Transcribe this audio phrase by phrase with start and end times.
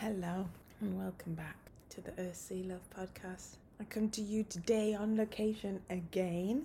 [0.00, 0.46] Hello
[0.80, 1.58] and welcome back
[1.90, 3.56] to the Earth Sea Love podcast.
[3.78, 6.62] I come to you today on location again.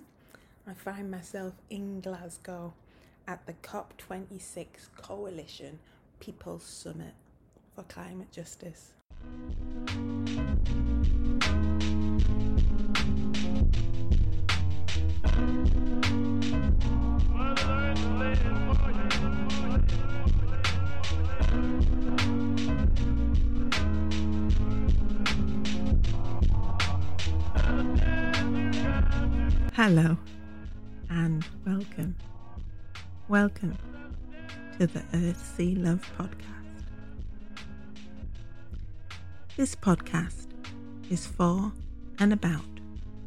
[0.66, 2.72] I find myself in Glasgow
[3.28, 5.80] at the COP26 Coalition
[6.18, 7.12] People's Summit
[7.74, 8.92] for Climate Justice.
[29.76, 30.16] Hello
[31.10, 32.16] and welcome.
[33.28, 33.76] Welcome
[34.78, 36.86] to the Earth Sea Love podcast.
[39.58, 40.46] This podcast
[41.10, 41.70] is for
[42.18, 42.64] and about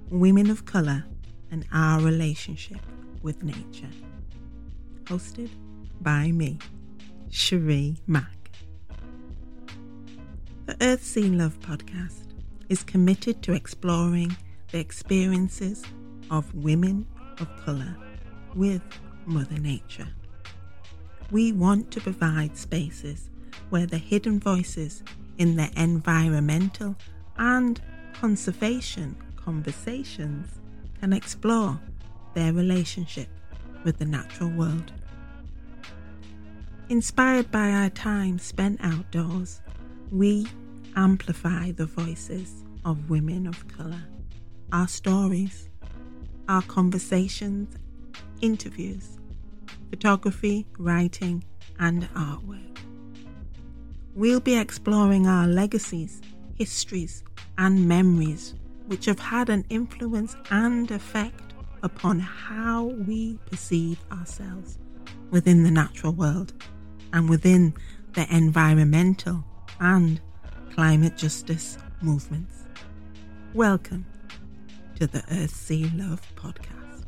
[0.09, 1.05] women of colour
[1.51, 2.79] and our relationship
[3.21, 3.93] with nature.
[5.03, 5.51] Hosted
[6.01, 6.57] by me,
[7.29, 8.49] Sheree Mack.
[10.65, 12.23] The Earth Sea Love podcast
[12.69, 14.35] is committed to exploring
[14.71, 15.83] the experiences
[16.29, 17.07] of women
[17.39, 17.95] of colour
[18.55, 18.81] with
[19.25, 20.07] Mother Nature.
[21.31, 23.29] We want to provide spaces
[23.69, 25.03] where the hidden voices
[25.37, 26.95] in the environmental
[27.37, 27.81] and
[28.13, 30.47] conservation conversations
[30.99, 31.79] can explore
[32.33, 33.29] their relationship
[33.83, 34.91] with the natural world.
[36.89, 39.61] Inspired by our time spent outdoors,
[40.11, 40.47] we
[40.95, 44.03] amplify the voices of women of colour,
[44.71, 45.68] our stories,
[46.49, 47.77] our conversations,
[48.41, 49.19] interviews,
[49.91, 51.43] photography, writing,
[51.79, 52.79] and artwork.
[54.15, 56.21] We'll be exploring our legacies,
[56.55, 57.23] histories,
[57.59, 58.55] and memories
[58.87, 64.79] which have had an influence and effect upon how we perceive ourselves
[65.29, 66.51] within the natural world
[67.13, 67.75] and within
[68.13, 69.43] the environmental
[69.79, 70.19] and
[70.73, 72.63] climate justice movements.
[73.53, 74.05] Welcome
[74.99, 77.05] to the Earth Sea Love podcast.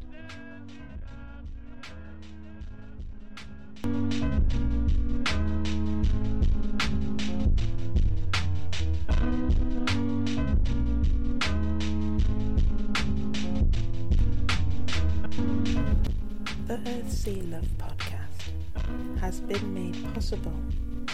[16.68, 20.54] The Earth Sea Love podcast has been made possible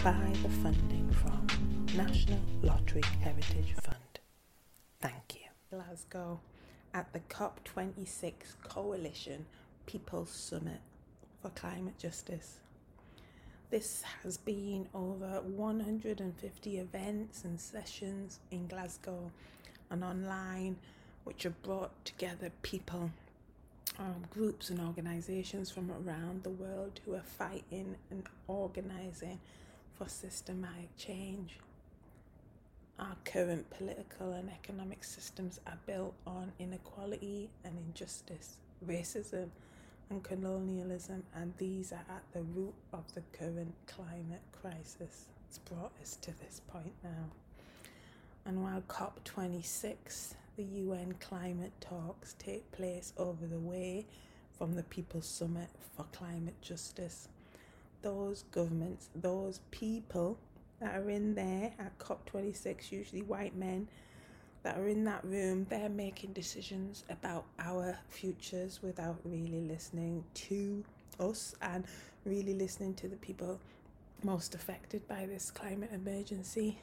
[0.04, 1.44] by the funding from
[1.96, 4.20] National Lottery Heritage Fund.
[5.00, 5.48] Thank you.
[5.76, 6.38] Glasgow
[6.94, 8.32] at the COP26
[8.62, 9.46] Coalition
[9.86, 10.80] People's Summit
[11.40, 12.58] for Climate Justice.
[13.70, 19.30] This has been over 150 events and sessions in Glasgow
[19.90, 20.76] and online,
[21.24, 23.10] which have brought together people,
[23.98, 29.38] um, groups, and organisations from around the world who are fighting and organising
[29.96, 31.58] for systematic change.
[32.98, 39.50] Our current political and economic systems are built on inequality and injustice, racism
[40.10, 45.26] and colonialism, and these are at the root of the current climate crisis.
[45.48, 47.26] It's brought us to this point now.
[48.44, 54.06] And while COP26, the UN climate talks, take place over the way
[54.56, 57.28] from the People's Summit for Climate Justice,
[58.02, 60.36] those governments, those people
[60.80, 63.88] that are in there at COP26, usually white men,
[64.62, 70.84] that are in that room, they're making decisions about our futures without really listening to
[71.20, 71.84] us and
[72.24, 73.60] really listening to the people
[74.24, 76.78] most affected by this climate emergency.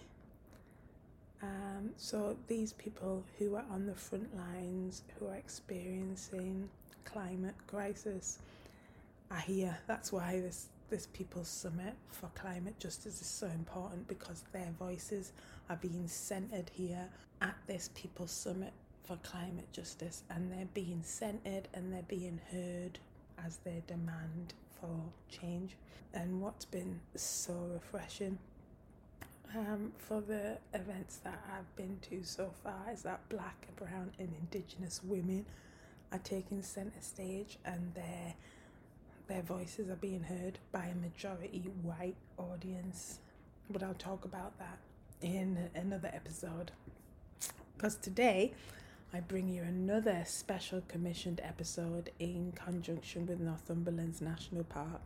[1.44, 6.70] Um, so, these people who are on the front lines, who are experiencing
[7.04, 8.40] climate crisis,
[9.30, 9.78] are here.
[9.86, 15.32] That's why this this People's Summit for Climate Justice is so important because their voices
[15.70, 17.08] are being centered here
[17.42, 18.72] at this People's Summit
[19.04, 23.00] for Climate Justice and they're being centered and they're being heard
[23.44, 25.76] as they demand for change.
[26.14, 28.38] And what's been so refreshing
[29.56, 34.34] um, for the events that I've been to so far is that black, brown, and
[34.40, 35.46] indigenous women
[36.12, 38.36] are taking center stage and they're
[39.28, 43.20] their voices are being heard by a majority white audience.
[43.70, 44.78] But I'll talk about that
[45.22, 46.72] in another episode.
[47.76, 48.54] Because today
[49.14, 55.02] I bring you another special commissioned episode in conjunction with Northumberland's National Park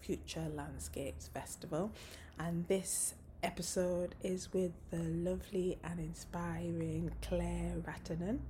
[0.00, 1.92] Future Landscapes Festival.
[2.38, 8.40] And this episode is with the lovely and inspiring Claire Ratinon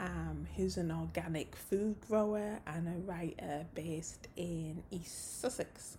[0.00, 5.98] um, who's an organic food grower and a writer based in East Sussex.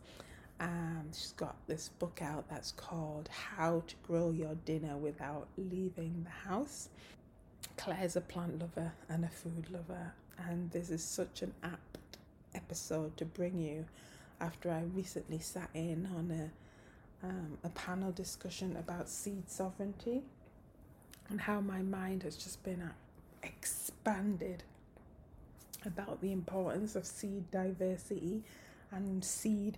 [0.59, 6.24] Um, she's got this book out that's called How to Grow Your Dinner Without Leaving
[6.24, 6.89] the House.
[7.77, 10.13] Claire's a plant lover and a food lover,
[10.50, 12.18] and this is such an apt
[12.56, 13.86] episode to bring you
[14.39, 20.24] after I recently sat in on a, um, a panel discussion about seed sovereignty
[21.30, 22.92] and how my mind has just been uh,
[23.43, 24.63] expanded
[25.85, 28.43] about the importance of seed diversity
[28.91, 29.77] and seed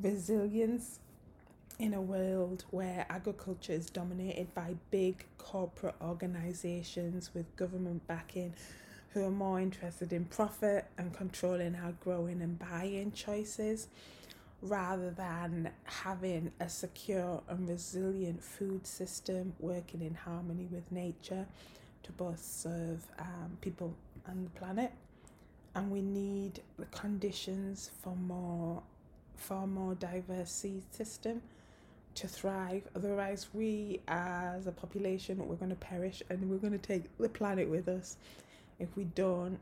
[0.00, 0.98] resilience
[1.78, 8.52] in a world where agriculture is dominated by big corporate organizations with government backing
[9.12, 13.88] who are more interested in profit and controlling our growing and buying choices
[14.62, 21.46] rather than having a secure and resilient food system working in harmony with nature
[22.06, 23.94] to both serve um, people
[24.26, 24.92] and the planet.
[25.74, 28.82] And we need the conditions for more,
[29.34, 31.42] far more diverse seed system
[32.14, 32.82] to thrive.
[32.94, 37.28] Otherwise, we as a population, we're going to perish and we're going to take the
[37.28, 38.16] planet with us
[38.78, 39.58] if we don't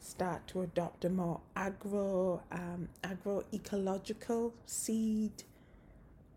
[0.00, 5.32] start to adopt a more agro um, agroecological seed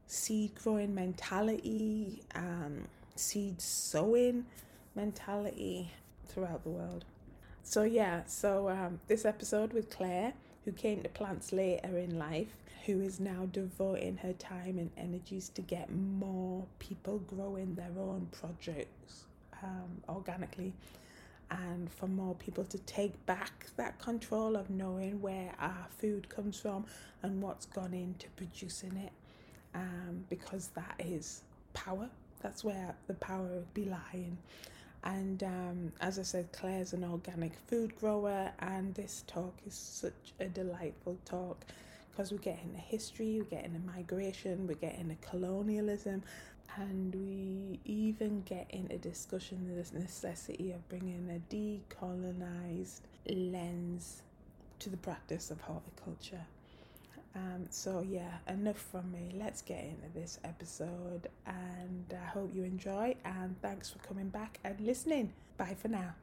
[0.07, 4.45] seed growing mentality um, seed sowing
[5.00, 5.92] mentality
[6.28, 7.06] throughout the world.
[7.63, 10.34] So yeah so um, this episode with claire
[10.66, 12.54] who came to plants later in life
[12.86, 18.28] who is now devoting her time and energies to get more people growing their own
[18.31, 19.25] projects
[19.63, 20.74] um, organically
[21.52, 26.60] and for more people to take back that control of knowing where our food comes
[26.60, 26.86] from
[27.24, 29.13] and what's gone into producing it
[29.75, 31.42] um, because that is
[31.74, 32.10] power.
[32.42, 34.38] That's where the power would be lying
[35.04, 40.34] and um, as I said, Claire's an organic food grower, and this talk is such
[40.40, 41.66] a delightful talk
[42.12, 46.22] because we're getting a history, we're getting a migration, we're getting a colonialism,
[46.75, 54.22] and we even get into discussion the necessity of bringing a decolonized lens
[54.80, 56.45] to the practice of horticulture.
[57.36, 59.31] Um, so, yeah, enough from me.
[59.38, 63.16] Let's get into this episode, and I hope you enjoy.
[63.24, 65.34] And thanks for coming back and listening.
[65.58, 66.16] Bye for now.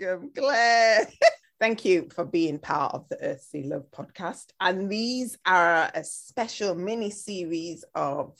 [0.00, 1.06] Welcome, Claire.
[1.60, 4.46] Thank you for being part of the Earthsea Love podcast.
[4.60, 8.36] And these are a special mini series of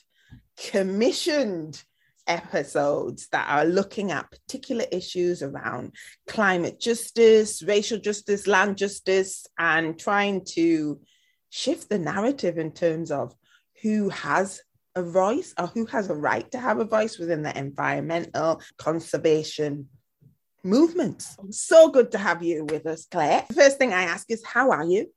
[0.56, 1.82] commissioned
[2.26, 5.92] episodes that are looking at particular issues around
[6.26, 11.00] climate justice, racial justice, land justice, and trying to
[11.50, 13.34] shift the narrative in terms of
[13.82, 14.60] who has
[14.96, 19.88] a voice or who has a right to have a voice within the environmental conservation
[20.64, 21.26] movement.
[21.50, 23.44] So good to have you with us, Claire.
[23.48, 25.12] The first thing I ask is, how are you?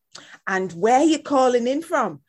[0.46, 2.22] And where are you calling in from?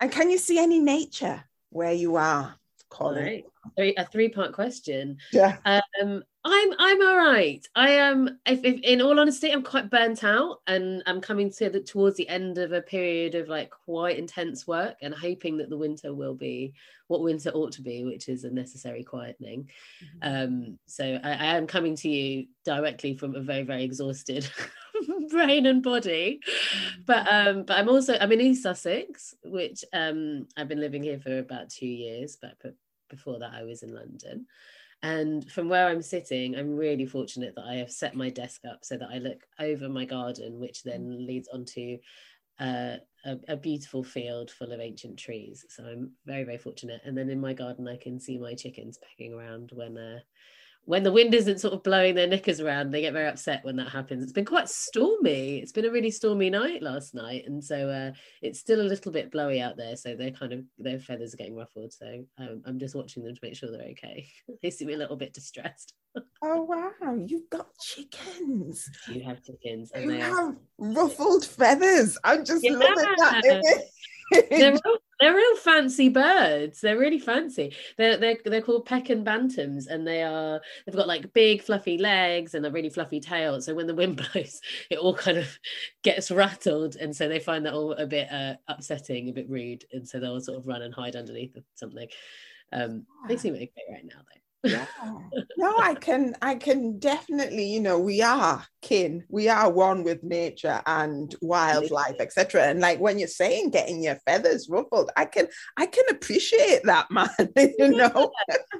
[0.00, 2.54] And can you see any nature where you are
[2.90, 3.24] calling?
[3.24, 3.44] Right.
[3.76, 5.18] Three, a three-part question.
[5.32, 5.58] Yeah.
[5.64, 7.66] Um, I'm I'm all right.
[7.74, 8.38] I am.
[8.46, 12.16] If, if, in all honesty, I'm quite burnt out, and I'm coming to the towards
[12.16, 16.14] the end of a period of like quite intense work, and hoping that the winter
[16.14, 16.74] will be
[17.06, 19.66] what winter ought to be, which is a necessary quietening.
[20.02, 20.18] Mm-hmm.
[20.22, 24.48] Um, so I, I, am coming to you directly from a very very exhausted
[25.30, 27.00] brain and body, mm-hmm.
[27.06, 31.18] but um, but I'm also I'm in East Sussex, which um, I've been living here
[31.18, 32.54] for about two years, but
[33.08, 34.46] before that I was in London.
[35.02, 38.80] And from where I'm sitting, I'm really fortunate that I have set my desk up
[38.82, 41.26] so that I look over my garden, which then mm.
[41.26, 41.98] leads onto
[42.58, 45.64] uh, a, a, beautiful field full of ancient trees.
[45.68, 47.00] So I'm very, very fortunate.
[47.04, 50.18] And then in my garden, I can see my chickens pecking around when uh,
[50.84, 53.76] when the wind isn't sort of blowing their knickers around, they get very upset when
[53.76, 54.22] that happens.
[54.22, 55.58] It's been quite stormy.
[55.58, 59.12] It's been a really stormy night last night, and so uh, it's still a little
[59.12, 59.96] bit blowy out there.
[59.96, 61.92] So they're kind of their feathers are getting ruffled.
[61.92, 64.26] So um, I'm just watching them to make sure they're okay.
[64.62, 65.92] they seem a little bit distressed.
[66.42, 68.88] oh wow, you've got chickens.
[69.12, 70.56] You have chickens, and you they have are...
[70.78, 72.16] ruffled feathers.
[72.24, 72.72] I'm just yeah.
[72.72, 73.42] loving that.
[74.50, 74.78] they're,
[75.20, 76.80] they're real fancy birds.
[76.80, 77.74] They're really fancy.
[77.96, 82.54] They're they're they're called Pekin bantams, and they are they've got like big fluffy legs
[82.54, 83.60] and a really fluffy tail.
[83.60, 84.60] So when the wind blows,
[84.90, 85.58] it all kind of
[86.02, 89.84] gets rattled, and so they find that all a bit uh, upsetting, a bit rude,
[89.92, 92.08] and so they'll sort of run and hide underneath something.
[92.72, 94.47] Um, they seem okay right now though.
[94.64, 94.86] Yeah.
[95.56, 100.22] No i can i can definitely you know we are kin we are one with
[100.22, 105.48] nature and wildlife etc and like when you're saying getting your feathers ruffled i can
[105.76, 108.30] i can appreciate that man you know?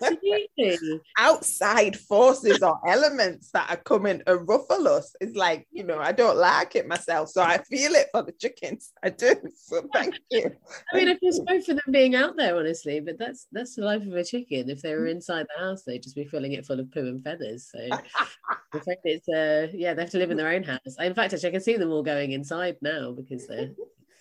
[1.19, 6.13] outside forces or elements that are coming to ruffle us it's like you know i
[6.13, 10.15] don't like it myself so i feel it for the chickens i do so thank
[10.31, 10.51] you
[10.93, 13.83] i mean i feel sorry for them being out there honestly but that's that's the
[13.83, 16.67] life of a chicken if they were inside the house they'd just be filling it
[16.67, 17.79] full of poo and feathers so
[18.75, 21.33] in fact it's uh yeah they have to live in their own house in fact
[21.33, 23.71] actually i can see them all going inside now because they're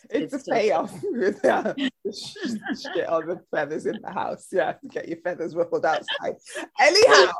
[0.10, 4.48] it's, it's a payoff with uh, shit on the feathers in the house.
[4.51, 6.36] Yeah, get your feathers ruffled outside.
[6.80, 7.32] Anyhow,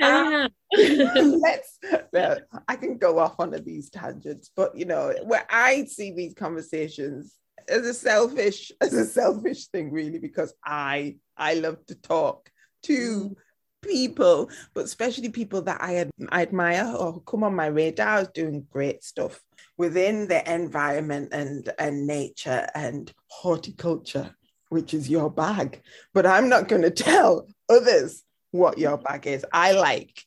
[0.00, 1.78] uh, let's.
[2.14, 6.34] Uh, I can go off on these tangents, but you know, where I see these
[6.34, 7.36] conversations
[7.68, 12.50] as a selfish, as a selfish thing, really, because I I love to talk
[12.84, 13.36] to.
[13.82, 18.28] People, but especially people that I, ad- I admire or come on my radar as
[18.28, 19.40] doing great stuff
[19.78, 24.36] within the environment and, and nature and horticulture,
[24.68, 25.80] which is your bag.
[26.12, 29.46] But I'm not going to tell others what your bag is.
[29.50, 30.26] I like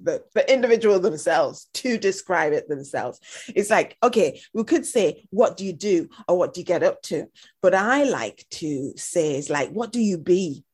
[0.00, 3.20] the, the individual themselves to describe it themselves.
[3.54, 6.82] It's like, okay, we could say, what do you do or what do you get
[6.82, 7.26] up to?
[7.62, 10.64] But I like to say, is like, what do you be?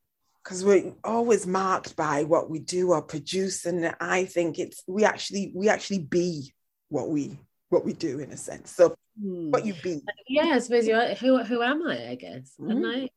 [0.43, 5.03] Because we're always marked by what we do or produce and i think it's we
[5.03, 6.51] actually we actually be
[6.89, 7.37] what we
[7.69, 9.51] what we do in a sense so hmm.
[9.51, 12.71] what you be yeah i suppose you're who, who am i i guess mm.
[12.71, 13.09] and I,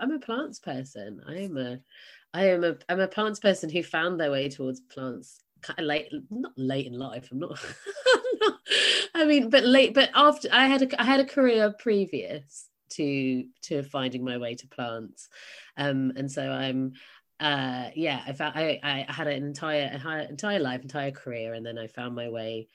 [0.00, 1.78] I'm a plants person i am a
[2.34, 5.86] i am a i'm a plants person who found their way towards plants kind of
[5.86, 7.58] late not late in life i'm not,
[8.14, 8.60] I'm not
[9.14, 13.44] i mean but late but after i had a i had a career previous to
[13.62, 15.28] to finding my way to plants.
[15.76, 16.92] Um and so i'm
[17.40, 21.76] uh yeah i found i i had an entire entire life entire career and then
[21.76, 22.68] i found my way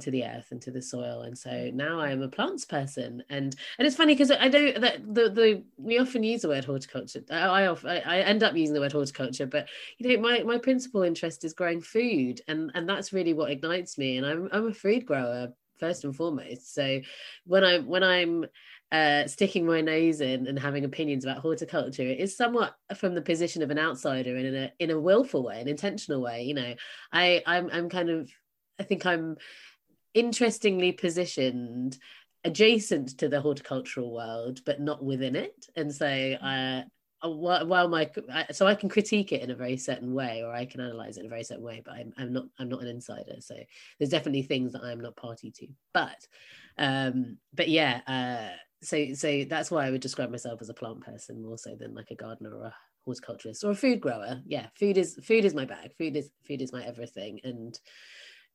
[0.00, 1.22] to the earth and to the soil.
[1.22, 3.22] And so now i am a plants person.
[3.30, 6.64] And and it's funny because i know that the the we often use the word
[6.64, 7.22] horticulture.
[7.30, 11.02] I often i end up using the word horticulture but you know my my principal
[11.02, 14.16] interest is growing food and and that's really what ignites me.
[14.18, 15.48] And i'm i'm a food grower
[15.78, 16.74] first and foremost.
[16.74, 17.00] So
[17.44, 18.46] when i when i'm
[18.90, 23.62] uh, sticking my nose in and having opinions about horticulture is somewhat from the position
[23.62, 26.44] of an outsider in a in a willful way, an intentional way.
[26.44, 26.74] You know,
[27.12, 28.30] I I'm I'm kind of
[28.78, 29.36] I think I'm
[30.14, 31.98] interestingly positioned
[32.44, 36.82] adjacent to the horticultural world, but not within it, and so uh,
[37.22, 38.08] uh while my
[38.52, 41.20] so I can critique it in a very certain way, or I can analyze it
[41.20, 43.34] in a very certain way, but I'm, I'm not I'm not an insider.
[43.40, 43.54] So
[43.98, 46.26] there's definitely things that I'm not party to, but
[46.78, 48.00] um, but yeah.
[48.06, 51.74] Uh, so so that's why I would describe myself as a plant person more so
[51.74, 54.40] than like a gardener or a horticulturist or a food grower.
[54.46, 55.92] Yeah, food is food is my bag.
[55.96, 57.40] Food is food is my everything.
[57.44, 57.78] And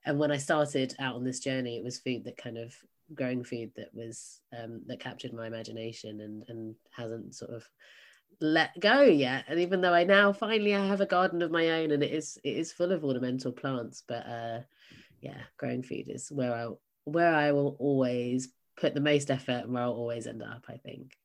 [0.06, 2.74] and when I started out on this journey, it was food that kind of
[3.14, 7.68] growing food that was um, that captured my imagination and and hasn't sort of
[8.40, 9.46] let go yet.
[9.48, 12.12] And even though I now finally I have a garden of my own and it
[12.12, 14.60] is it is full of ornamental plants, but uh,
[15.22, 16.68] yeah, growing food is where I
[17.06, 20.78] where I will always put the most effort and where I'll always end up, I
[20.78, 21.16] think.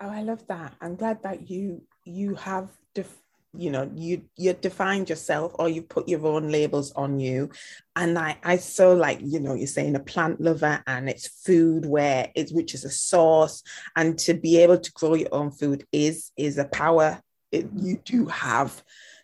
[0.00, 0.74] Oh, I love that.
[0.80, 3.22] I'm glad that you you have def-
[3.52, 7.50] you know you you defined yourself or you put your own labels on you
[7.96, 11.84] and i i so like you know you're saying a plant lover and it's food
[11.84, 13.64] where it's which is a source
[13.96, 17.20] and to be able to grow your own food is is a power
[17.50, 18.82] it, you do have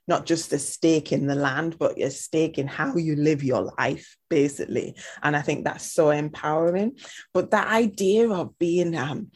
[0.08, 3.72] not just a stake in the land, but a stake in how you live your
[3.78, 4.94] life, basically.
[5.22, 6.98] And I think that's so empowering.
[7.34, 9.30] But that idea of being um,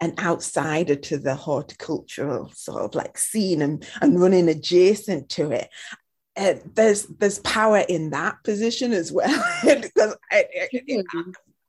[0.00, 5.68] an outsider to the horticultural sort of like scene and, and running adjacent to it.
[6.36, 10.68] Uh, there's there's power in that position as well because I, I,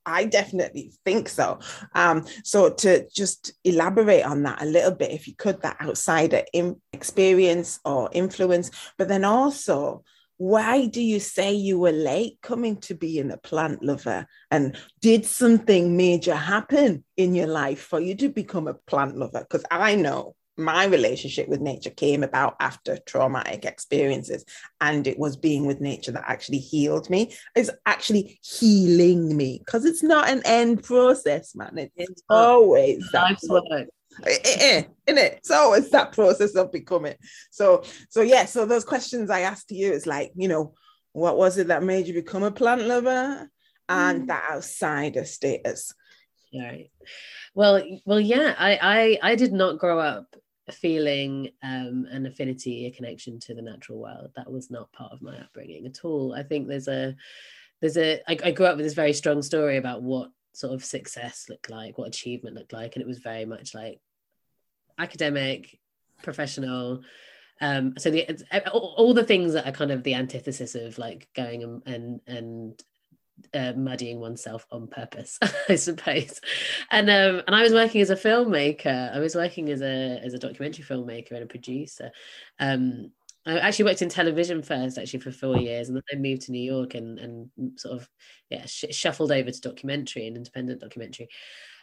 [0.08, 1.60] I definitely think so.
[1.94, 6.42] Um, so to just elaborate on that a little bit, if you could, that outsider
[6.52, 10.04] in experience or influence, but then also
[10.38, 14.24] why do you say you were late coming to being a plant lover?
[14.52, 19.40] And did something major happen in your life for you to become a plant lover?
[19.40, 24.44] Because I know my relationship with nature came about after traumatic experiences
[24.80, 27.32] and it was being with nature that actually healed me.
[27.54, 31.78] It's actually healing me because it's not an end process man.
[31.78, 33.38] It's, it's always that
[34.26, 37.14] eh, eh, eh, in it it's always that process of becoming.
[37.50, 40.74] So so yeah so those questions i asked you is like you know
[41.12, 43.48] what was it that made you become a plant lover
[43.88, 44.26] and mm.
[44.26, 45.94] that outsider status?
[46.52, 46.90] Right.
[47.54, 50.34] Well well yeah I, I i did not grow up
[50.72, 54.30] feeling um, an affinity, a connection to the natural world.
[54.36, 56.34] That was not part of my upbringing at all.
[56.34, 57.14] I think there's a
[57.80, 60.84] there's a I, I grew up with this very strong story about what sort of
[60.84, 64.00] success looked like, what achievement looked like, and it was very much like
[64.98, 65.78] academic,
[66.22, 67.02] professional.
[67.60, 68.26] Um, so the
[68.72, 72.20] all, all the things that are kind of the antithesis of like going and and,
[72.26, 72.82] and
[73.54, 76.40] uh, muddying oneself on purpose, I suppose.
[76.90, 79.14] And um, and I was working as a filmmaker.
[79.14, 82.10] I was working as a as a documentary filmmaker and a producer.
[82.58, 83.12] Um,
[83.46, 86.52] I actually worked in television first, actually for four years, and then I moved to
[86.52, 88.08] New York and and sort of
[88.50, 91.28] yeah sh- shuffled over to documentary and independent documentary.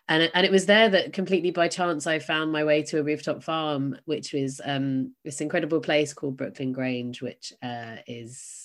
[0.08, 3.04] And and it was there that completely by chance I found my way to a
[3.04, 8.65] rooftop farm, which was um, this incredible place called Brooklyn Grange, which uh, is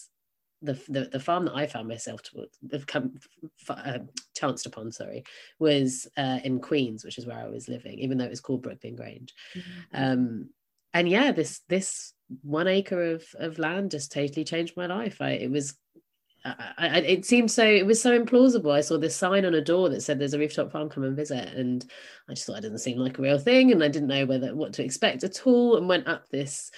[0.63, 3.19] the, the, the farm that I found myself to have come
[3.69, 3.99] uh,
[4.35, 5.25] chanced upon, sorry,
[5.59, 8.63] was uh, in Queens, which is where I was living, even though it was called
[8.63, 9.35] Brooklyn Grange.
[9.57, 10.03] Mm-hmm.
[10.03, 10.51] Um,
[10.93, 12.13] and yeah, this this
[12.43, 15.21] one acre of of land just totally changed my life.
[15.21, 15.77] I it was.
[16.43, 19.61] I, I, it seemed so it was so implausible i saw this sign on a
[19.61, 21.85] door that said there's a rooftop farm come and visit and
[22.31, 24.55] i just thought it didn't seem like a real thing and i didn't know whether
[24.55, 26.71] what to expect at all and went up this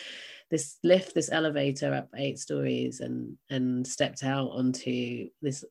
[0.53, 5.65] this lift, this elevator up eight stories, and and stepped out onto this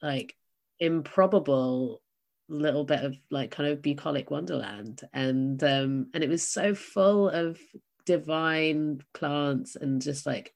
[0.00, 0.34] like
[0.78, 2.00] improbable
[2.48, 7.28] little bit of like kind of bucolic wonderland, and um, and it was so full
[7.28, 7.58] of
[8.06, 10.54] divine plants and just like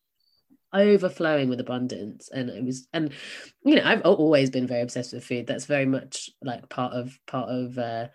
[0.73, 2.31] overflowing with abundance.
[2.33, 3.13] And it was and
[3.65, 5.49] you know i've always been very obsessed with food.
[5.49, 8.07] That's very much like part of part of uh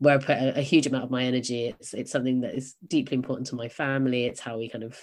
[0.00, 1.66] where I put a, a, huge amount of my energy.
[1.66, 4.24] It's it's something that is deeply important to my family.
[4.24, 4.98] It's how we kind of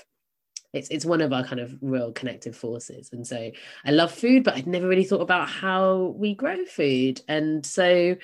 [0.74, 3.10] it's it's one of our kind of real connective forces.
[3.13, 3.51] And so
[3.86, 7.22] I love food, but I'd never really thought about how we grow food.
[7.27, 8.16] And so,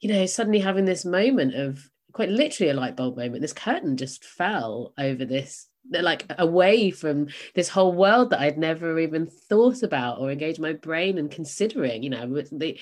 [0.00, 3.96] you know, suddenly having this moment of quite literally a light bulb moment, this curtain
[3.96, 9.84] just fell over this like away from this whole world that I'd never even thought
[9.84, 12.76] about or engaged my brain in considering, you know, the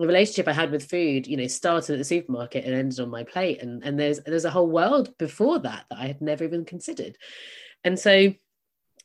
[0.00, 3.10] the relationship I had with food, you know, started at the supermarket and ended on
[3.10, 3.62] my plate.
[3.62, 7.18] And and there's there's a whole world before that that I had never even considered.
[7.84, 8.34] And so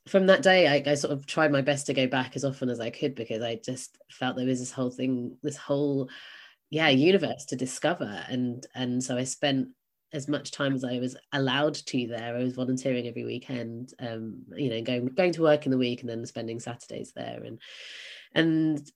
[0.08, 2.70] from that day, I, I sort of tried my best to go back as often
[2.70, 6.10] as I could because I just felt there was this whole thing, this whole
[6.70, 8.24] yeah universe to discover.
[8.30, 9.70] And and so I spent
[10.14, 12.38] as much time as I was allowed to there.
[12.38, 16.02] I was volunteering every weekend, um, you know, going going to work in the week
[16.02, 17.44] and then spending Saturdays there.
[17.44, 17.60] And
[18.34, 18.92] and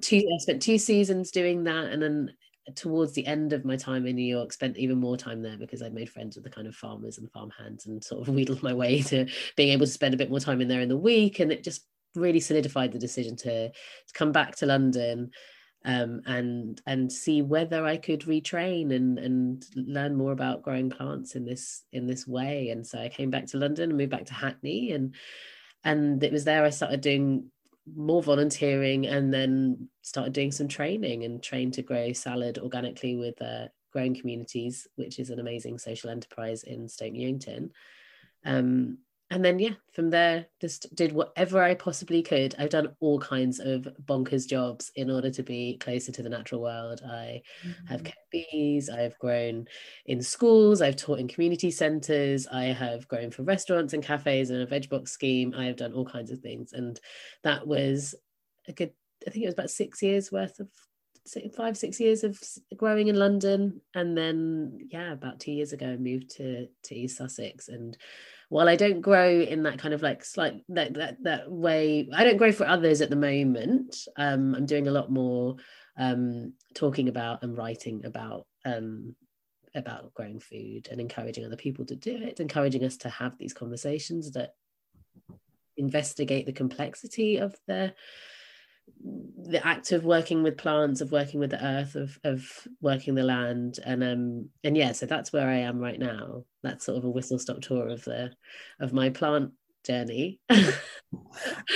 [0.00, 2.32] two I spent two seasons doing that, and then
[2.76, 5.82] towards the end of my time in New York, spent even more time there because
[5.82, 8.62] I'd made friends with the kind of farmers and farm hands, and sort of wheedled
[8.62, 10.96] my way to being able to spend a bit more time in there in the
[10.96, 15.30] week, and it just really solidified the decision to to come back to London
[15.84, 21.34] um, and and see whether I could retrain and and learn more about growing plants
[21.36, 22.70] in this in this way.
[22.70, 25.14] And so I came back to London and moved back to Hackney, and
[25.84, 27.50] and it was there I started doing
[27.96, 33.40] more volunteering and then started doing some training and trained to grow salad organically with
[33.42, 37.70] uh, growing communities which is an amazing social enterprise in stoke newington.
[38.44, 38.98] Um,
[39.30, 42.54] and then yeah from there just did whatever i possibly could.
[42.58, 46.60] I've done all kinds of bonkers jobs in order to be closer to the natural
[46.60, 47.00] world.
[47.04, 47.86] I mm-hmm.
[47.86, 48.88] have kept bees.
[48.88, 49.66] I've grown
[50.06, 50.82] in schools.
[50.82, 52.46] I've taught in community centers.
[52.46, 55.54] I have grown for restaurants and cafes and a veg box scheme.
[55.56, 56.72] I have done all kinds of things.
[56.72, 56.98] And
[57.42, 58.14] that was
[58.68, 58.92] a good
[59.26, 60.68] i think it was about six years worth of
[61.54, 62.38] five six years of
[62.76, 63.80] growing in london.
[63.94, 67.96] And then yeah about two years ago i moved to to east sussex and
[68.50, 72.24] while I don't grow in that kind of like slight that that that way, I
[72.24, 73.96] don't grow for others at the moment.
[74.16, 75.56] Um, I'm doing a lot more
[75.96, 79.14] um, talking about and writing about um,
[79.74, 83.54] about growing food and encouraging other people to do it, encouraging us to have these
[83.54, 84.54] conversations that
[85.76, 87.94] investigate the complexity of the
[89.02, 93.22] the act of working with plants of working with the earth of of working the
[93.22, 93.78] land.
[93.84, 96.44] And um and yeah so that's where i am right now.
[96.62, 98.32] That's sort of a whistle stop tour of the
[98.80, 99.52] of my plant
[99.84, 100.40] journey.
[100.50, 100.70] I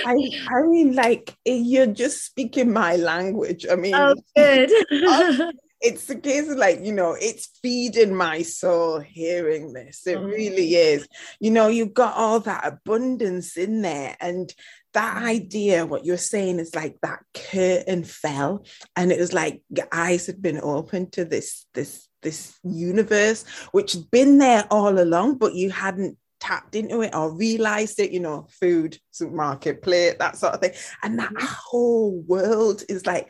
[0.05, 3.67] i mean like you're just speaking my language.
[3.71, 4.71] I mean oh good
[5.81, 10.23] it's a case of like you know it's feeding my soul hearing this it oh.
[10.23, 11.07] really is
[11.41, 14.55] you know you've got all that abundance in there and
[14.95, 18.65] that idea, what you're saying is like that curtain fell,
[18.97, 23.93] and it was like your eyes had been opened to this, this, this universe, which
[23.93, 28.21] had been there all along, but you hadn't tapped into it or realized it, you
[28.21, 30.73] know, food, supermarket, plate, that sort of thing.
[31.03, 31.47] And that mm-hmm.
[31.47, 33.29] whole world is like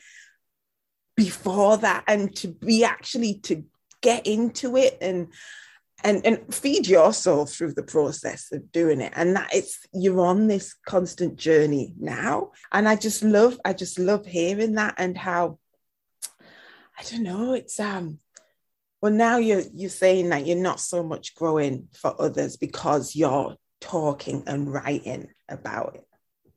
[1.16, 3.64] before that, and to be actually to
[4.00, 5.28] get into it and
[6.04, 9.12] and and feed your soul through the process of doing it.
[9.16, 12.52] And that it's you're on this constant journey now.
[12.72, 15.58] And i just love i just love hearing that and how
[16.98, 18.18] i don't know it's um
[19.00, 23.56] well now you're you're saying that you're not so much growing for others because you're
[23.80, 26.06] talking and writing about it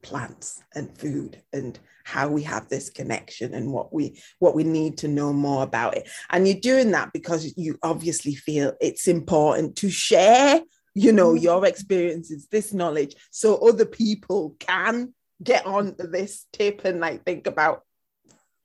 [0.07, 4.97] plants and food and how we have this connection and what we what we need
[4.97, 9.75] to know more about it and you're doing that because you obviously feel it's important
[9.75, 10.61] to share
[10.95, 11.43] you know mm-hmm.
[11.43, 17.45] your experiences this knowledge so other people can get on this tip and like think
[17.45, 17.81] about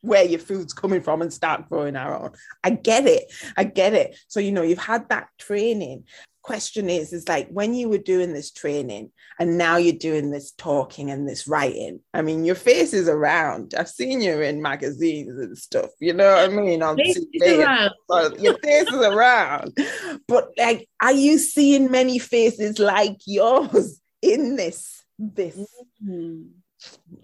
[0.02, 2.33] where your food's coming from and start growing our own.
[2.64, 3.33] I get it.
[3.57, 4.18] I get it.
[4.26, 6.07] So, you know, you've had that training
[6.42, 10.50] question is is like when you were doing this training and now you're doing this
[10.52, 15.38] talking and this writing i mean your face is around i've seen you in magazines
[15.38, 17.94] and stuff you know what i mean on TV.
[18.11, 19.76] So your face is around
[20.26, 25.57] but like are you seeing many faces like yours in this this
[26.05, 26.42] mm-hmm.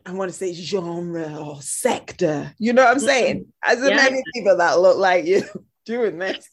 [0.06, 2.54] I want to say genre or sector.
[2.58, 3.40] You know what I'm saying?
[3.40, 3.72] Mm-hmm.
[3.72, 3.96] As yeah.
[3.96, 5.42] many people that look like you
[5.84, 6.48] doing this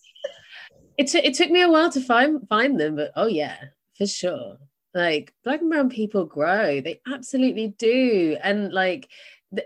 [0.98, 3.58] it, t- it took me a while to find find them, but oh yeah,
[3.98, 4.58] for sure.
[4.94, 9.10] Like black and brown people grow, they absolutely do, and like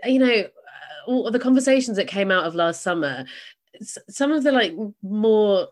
[0.04, 3.24] you know, uh, all the conversations that came out of last summer,
[3.82, 5.68] some of the like more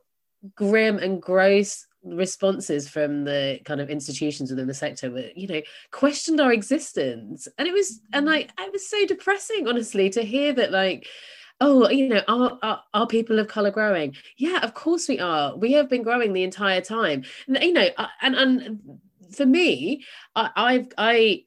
[0.55, 5.63] grim and gross responses from the kind of institutions within the sector were you know
[5.91, 7.49] questioned our existence.
[7.59, 8.31] And it was and mm.
[8.31, 11.09] like it was so depressing honestly to hear that like
[11.61, 14.15] oh you know are, are, are people of color growing?
[14.37, 15.57] Yeah of course we are.
[15.57, 17.25] We have been growing the entire time.
[17.47, 18.81] You know uh, and and
[19.35, 21.45] for me I, i've i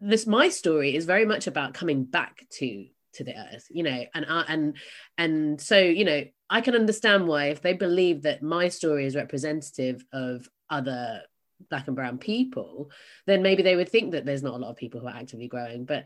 [0.00, 4.04] this my story is very much about coming back to to the earth you know
[4.14, 4.76] and uh, and
[5.16, 9.16] and so you know i can understand why if they believe that my story is
[9.16, 11.22] representative of other
[11.70, 12.90] black and brown people
[13.26, 15.48] then maybe they would think that there's not a lot of people who are actively
[15.48, 15.84] growing.
[15.84, 16.04] But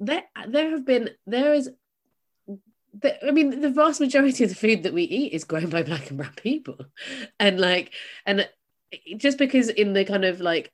[0.00, 1.70] there there have been there is
[3.00, 5.82] the, I mean, the vast majority of the food that we eat is grown by
[5.82, 6.78] black and brown people,
[7.38, 7.92] and like,
[8.24, 8.48] and
[9.16, 10.72] just because in the kind of like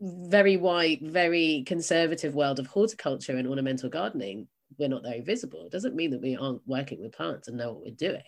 [0.00, 4.48] very white, very conservative world of horticulture and ornamental gardening,
[4.78, 5.68] we're not very visible.
[5.70, 8.22] Doesn't mean that we aren't working with plants and know what we're doing.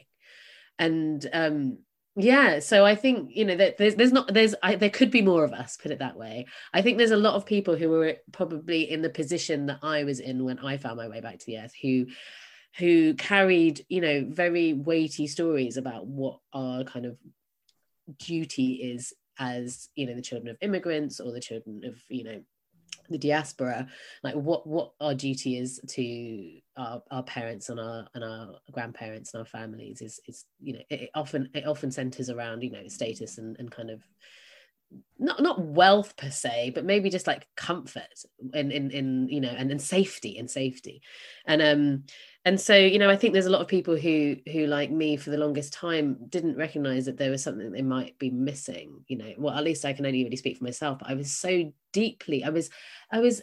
[0.79, 1.79] And um,
[2.17, 5.23] yeah, so I think you know that there's there's not there's I, there could be
[5.23, 5.77] more of us.
[5.77, 6.47] Put it that way.
[6.73, 10.05] I think there's a lot of people who were probably in the position that I
[10.05, 12.07] was in when I found my way back to the earth, who
[12.79, 17.17] who carried, you know, very weighty stories about what our kind of
[18.19, 22.41] duty is as, you know, the children of immigrants or the children of, you know,
[23.11, 23.87] the diaspora.
[24.23, 29.35] Like what what our duty is to our, our parents and our and our grandparents
[29.35, 32.71] and our families is is you know it, it often it often centers around you
[32.71, 34.01] know status and, and kind of
[35.19, 39.49] not not wealth per se but maybe just like comfort in in, in you know
[39.49, 41.03] and, and safety and safety.
[41.47, 42.05] And um
[42.45, 45.17] and so you know i think there's a lot of people who who like me
[45.17, 49.17] for the longest time didn't recognize that there was something they might be missing you
[49.17, 49.33] know.
[49.39, 52.45] Well at least i can only really speak for myself but i was so deeply
[52.45, 52.71] i was
[53.11, 53.43] i was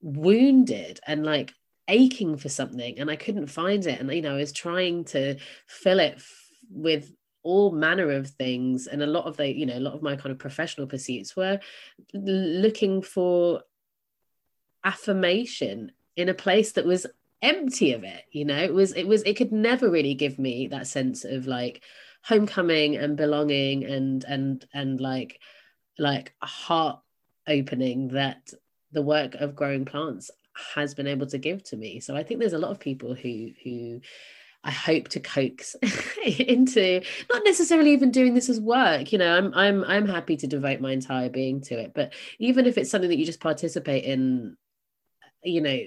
[0.00, 1.52] wounded and like
[1.88, 4.00] aching for something and i couldn't find it.
[4.00, 8.86] And you know i was trying to fill it f- with all manner of things
[8.86, 11.36] and a lot of the you know a lot of my kind of professional pursuits
[11.36, 11.58] were
[12.14, 13.62] looking for
[14.84, 17.06] affirmation in a place that was
[17.42, 18.58] empty of it you know?
[18.58, 21.82] It was it was it could never really give me that sense of like
[22.22, 25.40] homecoming and belonging and and and like
[25.98, 27.00] like heart
[27.48, 28.52] opening that
[28.92, 30.30] the work of growing plants
[30.74, 31.98] has been able to give to me.
[31.98, 34.00] So i think there's a lot of people who who
[34.64, 35.74] I hope to coax
[36.24, 39.12] into not necessarily even doing this as work.
[39.12, 41.92] You know, I'm I'm I'm happy to devote my entire being to it.
[41.94, 44.56] But even if it's something that you just participate in
[45.44, 45.78] you know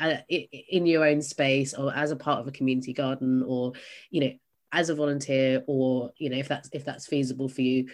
[0.00, 3.72] uh, in your own space or as a part of a community garden or
[4.10, 4.32] you know
[4.70, 7.88] as a volunteer or you know if that's if that's feasible for you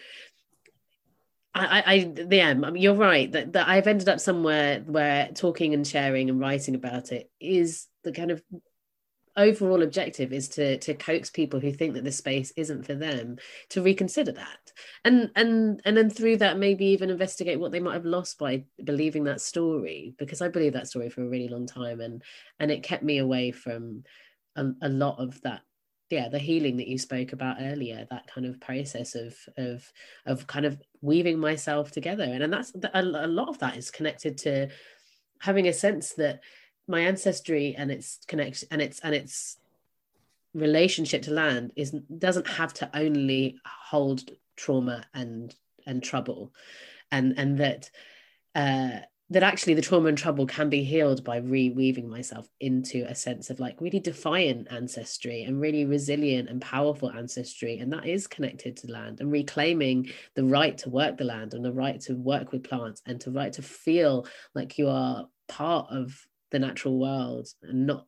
[1.55, 5.75] I, I, yeah, I mean, you're right that, that I've ended up somewhere where talking
[5.75, 8.41] and sharing and writing about it is the kind of
[9.39, 13.37] overall objective is to to coax people who think that this space isn't for them
[13.71, 14.73] to reconsider that.
[15.05, 18.65] And and and then through that maybe even investigate what they might have lost by
[18.85, 22.23] believing that story because i believe that story for a really long time and
[22.61, 24.05] and it kept me away from
[24.57, 25.63] a, a lot of that
[26.11, 29.91] yeah the healing that you spoke about earlier that kind of process of of
[30.27, 32.25] of kind of weaving myself together.
[32.25, 34.69] And, and that's a, a lot of that is connected to
[35.41, 36.41] having a sense that
[36.89, 39.59] my ancestry and its connection and its and its
[40.55, 45.55] relationship to land is doesn't have to only hold trauma and
[45.87, 46.53] and trouble.
[47.11, 47.91] And and that
[48.55, 53.15] uh that actually the trauma and trouble can be healed by reweaving myself into a
[53.15, 57.79] sense of like really defiant ancestry and really resilient and powerful ancestry.
[57.79, 61.63] And that is connected to land and reclaiming the right to work the land and
[61.63, 65.89] the right to work with plants and to right to feel like you are part
[65.91, 68.07] of the natural world and not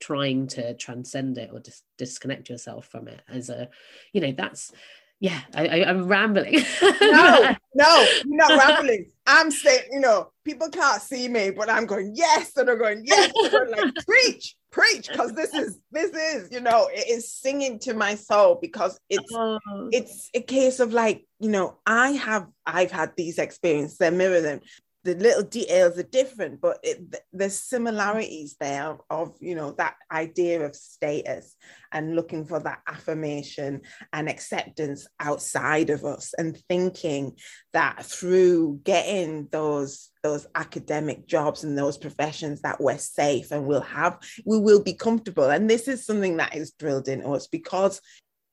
[0.00, 3.68] trying to transcend it or dis- disconnect yourself from it as a
[4.12, 4.72] you know that's
[5.20, 6.62] yeah, I, am rambling.
[6.82, 9.10] no, no, you're not rambling.
[9.26, 13.02] I'm saying, you know, people can't see me, but I'm going, yes, and I'm going,
[13.04, 17.32] yes, and I'm like, preach, preach, because this is, this is, you know, it is
[17.32, 19.58] singing to my soul because it's, oh.
[19.90, 24.40] it's a case of like, you know, I have, I've had these experiences, they mirror
[24.40, 24.60] them
[25.04, 26.98] the little details are different, but it,
[27.32, 31.54] there's similarities there of, you know, that idea of status
[31.92, 33.80] and looking for that affirmation
[34.12, 37.36] and acceptance outside of us and thinking
[37.72, 43.80] that through getting those those academic jobs and those professions that we're safe and we'll
[43.80, 45.48] have we will be comfortable.
[45.48, 48.00] And this is something that is drilled in us because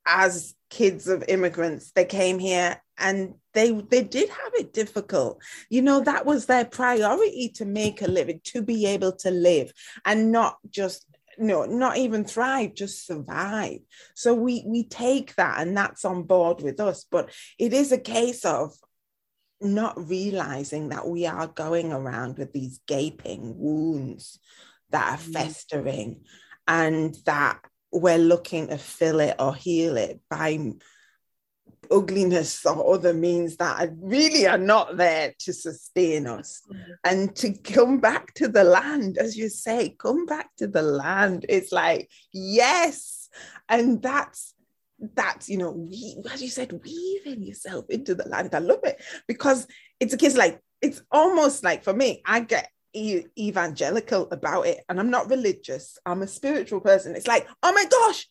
[0.05, 5.41] as kids of immigrants they came here and they they did have it difficult.
[5.69, 9.71] You know that was their priority to make a living to be able to live
[10.05, 11.05] and not just
[11.37, 13.79] no not even thrive just survive.
[14.13, 17.05] So we we take that and that's on board with us.
[17.09, 18.73] But it is a case of
[19.61, 24.39] not realizing that we are going around with these gaping wounds
[24.89, 25.33] that are mm.
[25.33, 26.21] festering
[26.67, 27.59] and that
[27.99, 30.73] we're looking to fill it or heal it by
[31.91, 36.61] ugliness or other means that really are not there to sustain us.
[36.69, 36.91] Mm-hmm.
[37.03, 41.45] and to come back to the land as you say come back to the land.
[41.47, 43.29] It's like yes.
[43.69, 44.53] And that's
[45.13, 48.53] that's you know we as you said weaving yourself into the land.
[48.53, 49.67] I love it because
[49.99, 54.99] it's a case like it's almost like for me i get evangelical about it and
[54.99, 58.27] i'm not religious i'm a spiritual person it's like oh my gosh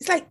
[0.00, 0.28] it's like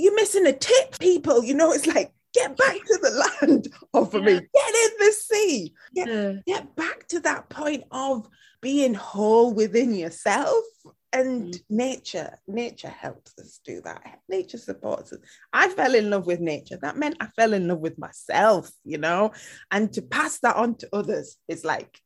[0.00, 1.44] you're missing a tip, people.
[1.44, 4.20] You know, it's like, get back to the land of yeah.
[4.20, 6.32] me, get in the sea, get, yeah.
[6.46, 8.28] get back to that point of
[8.60, 10.64] being whole within yourself.
[11.12, 11.60] And mm.
[11.68, 14.20] nature, nature helps us do that.
[14.28, 15.18] Nature supports us.
[15.52, 16.78] I fell in love with nature.
[16.80, 19.32] That meant I fell in love with myself, you know,
[19.72, 22.00] and to pass that on to others is like,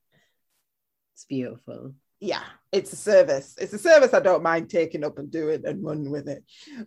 [1.15, 3.55] it's beautiful yeah, it's a service.
[3.61, 6.43] It's a service I don't mind taking up and doing and running with it.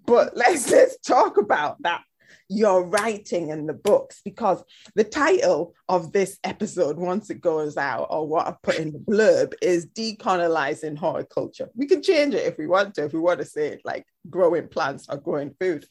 [0.06, 2.02] But let's let's talk about that
[2.50, 4.64] your writing and the books because
[4.96, 9.00] the title of this episode once it goes out or what i put in the
[9.00, 13.40] blurb is decolonizing horticulture we can change it if we want to if we want
[13.40, 15.86] to say it like growing plants or growing food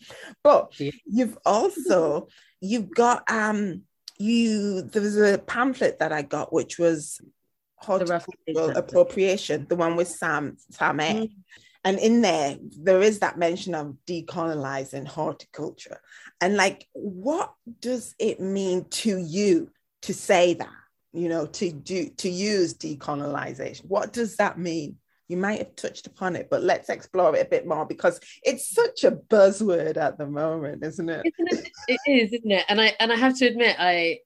[0.44, 0.72] but
[1.06, 2.28] you've also
[2.60, 3.82] you've got um
[4.18, 7.20] you there was a pamphlet that i got which was
[7.76, 11.30] horticultural appropriation, the one with Sam Sam mm.
[11.84, 16.00] And in there, there is that mention of decolonizing horticulture.
[16.40, 19.70] And like, what does it mean to you
[20.02, 20.68] to say that?
[21.12, 23.86] You know, to do to use decolonization.
[23.86, 24.96] What does that mean?
[25.28, 28.68] You might have touched upon it, but let's explore it a bit more because it's
[28.68, 31.24] such a buzzword at the moment, isn't it?
[31.38, 31.70] Isn't it?
[31.88, 32.64] It is, isn't it?
[32.68, 34.18] And I and I have to admit, I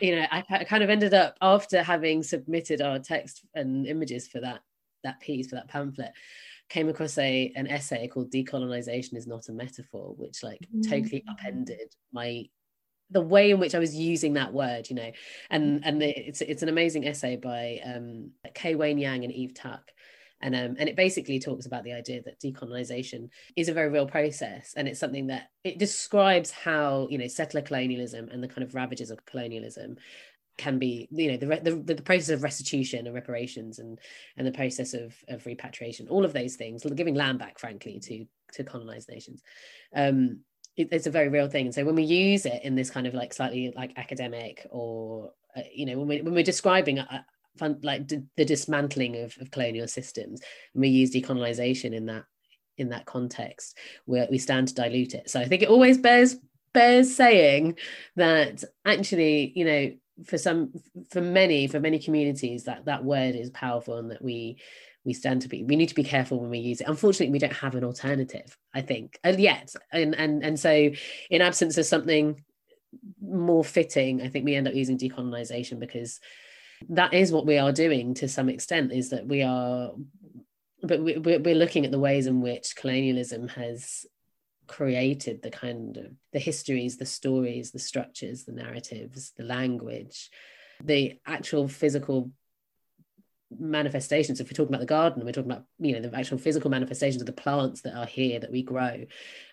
[0.00, 4.40] you know, I kind of ended up after having submitted our text and images for
[4.40, 4.60] that
[5.04, 6.12] that piece for that pamphlet,
[6.68, 10.88] came across a an essay called "Decolonization is not a metaphor," which like mm.
[10.88, 12.44] totally upended my
[13.10, 15.10] the way in which I was using that word, you know,
[15.50, 18.74] and and it's it's an amazing essay by um, K.
[18.74, 19.92] Wayne Yang and Eve Tuck,
[20.40, 24.06] and um, and it basically talks about the idea that decolonization is a very real
[24.06, 28.62] process and it's something that it describes how you know settler colonialism and the kind
[28.62, 29.96] of ravages of colonialism
[30.58, 33.98] can be you know the, the the process of restitution and reparations and
[34.36, 38.26] and the process of of repatriation all of those things giving land back frankly to
[38.52, 39.42] to colonized nations.
[39.94, 40.40] Um
[40.76, 41.66] it, it's a very real thing.
[41.66, 45.32] And so when we use it in this kind of like slightly like academic or
[45.56, 47.24] uh, you know when, we, when we're describing a,
[47.82, 50.40] like d- the dismantling of, of colonial systems.
[50.74, 52.24] And we use decolonization in that
[52.78, 55.30] in that context where we stand to dilute it.
[55.30, 56.36] So i think it always bears
[56.72, 57.78] bears saying
[58.16, 59.92] that actually you know
[60.26, 60.72] for some
[61.10, 64.58] for many for many communities that that word is powerful and that we
[65.04, 66.88] we stand to be we need to be careful when we use it.
[66.88, 69.74] Unfortunately we don't have an alternative i think and yet.
[69.92, 70.90] And and and so
[71.30, 72.42] in absence of something
[73.20, 76.20] more fitting i think we end up using decolonization because
[76.88, 79.92] that is what we are doing to some extent is that we are
[80.82, 84.06] but we, we're looking at the ways in which colonialism has
[84.66, 90.30] created the kind of the histories the stories the structures the narratives the language
[90.84, 92.30] the actual physical
[93.58, 94.40] manifestations.
[94.40, 97.22] If we're talking about the garden we're talking about you know the actual physical manifestations
[97.22, 99.04] of the plants that are here that we grow.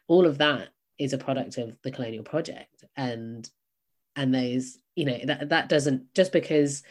[0.08, 2.84] All of that is a product of the colonial project.
[2.96, 3.50] And
[4.16, 6.84] and those you know that that doesn't just because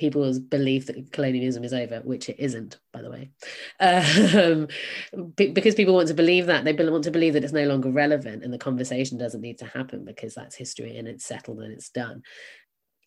[0.00, 3.30] people's belief that colonialism is over, which it isn't, by the way,
[3.78, 4.66] um,
[5.36, 8.42] because people want to believe that they want to believe that it's no longer relevant
[8.42, 11.90] and the conversation doesn't need to happen because that's history and it's settled and it's
[11.90, 12.22] done.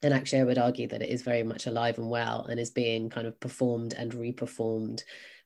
[0.03, 2.69] And actually, I would argue that it is very much alive and well and is
[2.69, 5.01] being kind of performed and reperformed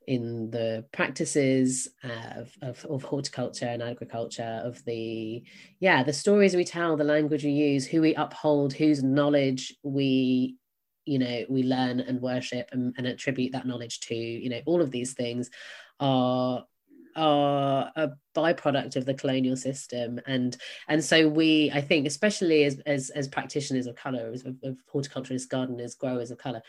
[0.06, 5.44] in the practices of, of, of, horticulture and agriculture of the
[5.82, 10.56] yeah the stories we tell the language we use who we uphold whose knowledge we
[11.08, 14.82] you know we learn and worship and, and attribute that knowledge to you know all
[14.82, 15.50] of these things
[16.00, 16.66] are
[17.18, 20.22] are a byproduct of the colonial system.
[20.28, 20.56] And
[20.88, 24.78] and so we i think especially as as, as practitioners of color as of, of
[24.88, 26.62] horticulturists gardeners growers of color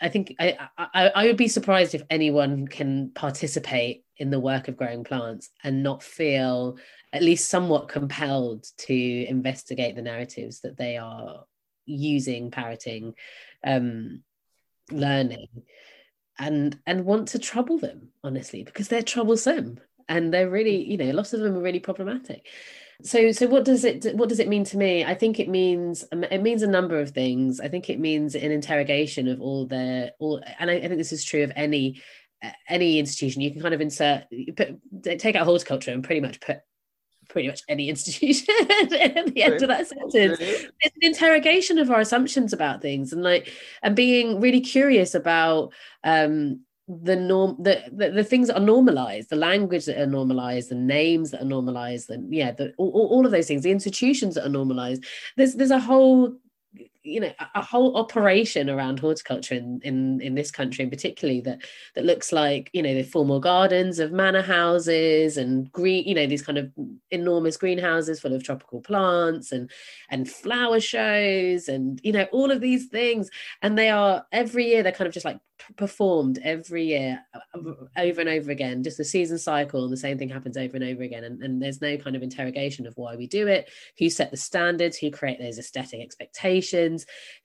[0.00, 4.68] i think I, I i would be surprised if anyone can participate in the work
[4.68, 6.78] of growing plants and not feel
[7.12, 11.44] at least somewhat compelled to investigate the narratives that they are
[11.86, 13.14] using parroting
[13.66, 14.22] um,
[14.90, 15.48] learning
[16.38, 21.10] and and want to trouble them honestly because they're troublesome and they're really you know
[21.10, 22.46] lots of them are really problematic.
[23.02, 25.04] So so what does it what does it mean to me?
[25.04, 27.60] I think it means um, it means a number of things.
[27.60, 31.12] I think it means an interrogation of all the all and I, I think this
[31.12, 32.00] is true of any
[32.68, 33.42] any institution.
[33.42, 34.24] You can kind of insert
[34.56, 34.78] put,
[35.18, 36.60] take out horticulture and pretty much put
[37.28, 40.38] pretty much any institution at the end of that sentence.
[40.40, 45.72] It's an interrogation of our assumptions about things and like and being really curious about
[46.04, 50.68] um the norm the, the, the things that are normalized the language that are normalized
[50.68, 54.36] the names that are normalized and yeah the, all, all of those things the institutions
[54.36, 55.04] that are normalized
[55.36, 56.32] there's there's a whole
[57.06, 61.60] you know a whole operation around horticulture in, in in this country and particularly that
[61.94, 66.26] that looks like you know the formal gardens of manor houses and green you know
[66.26, 66.70] these kind of
[67.10, 69.70] enormous greenhouses full of tropical plants and
[70.10, 73.30] and flower shows and you know all of these things.
[73.62, 75.38] And they are every year they're kind of just like
[75.76, 77.58] performed every year uh,
[77.96, 78.82] over and over again.
[78.82, 81.24] Just the season cycle the same thing happens over and over again.
[81.24, 83.70] And, and there's no kind of interrogation of why we do it.
[83.98, 84.96] Who set the standards?
[84.98, 86.95] Who create those aesthetic expectations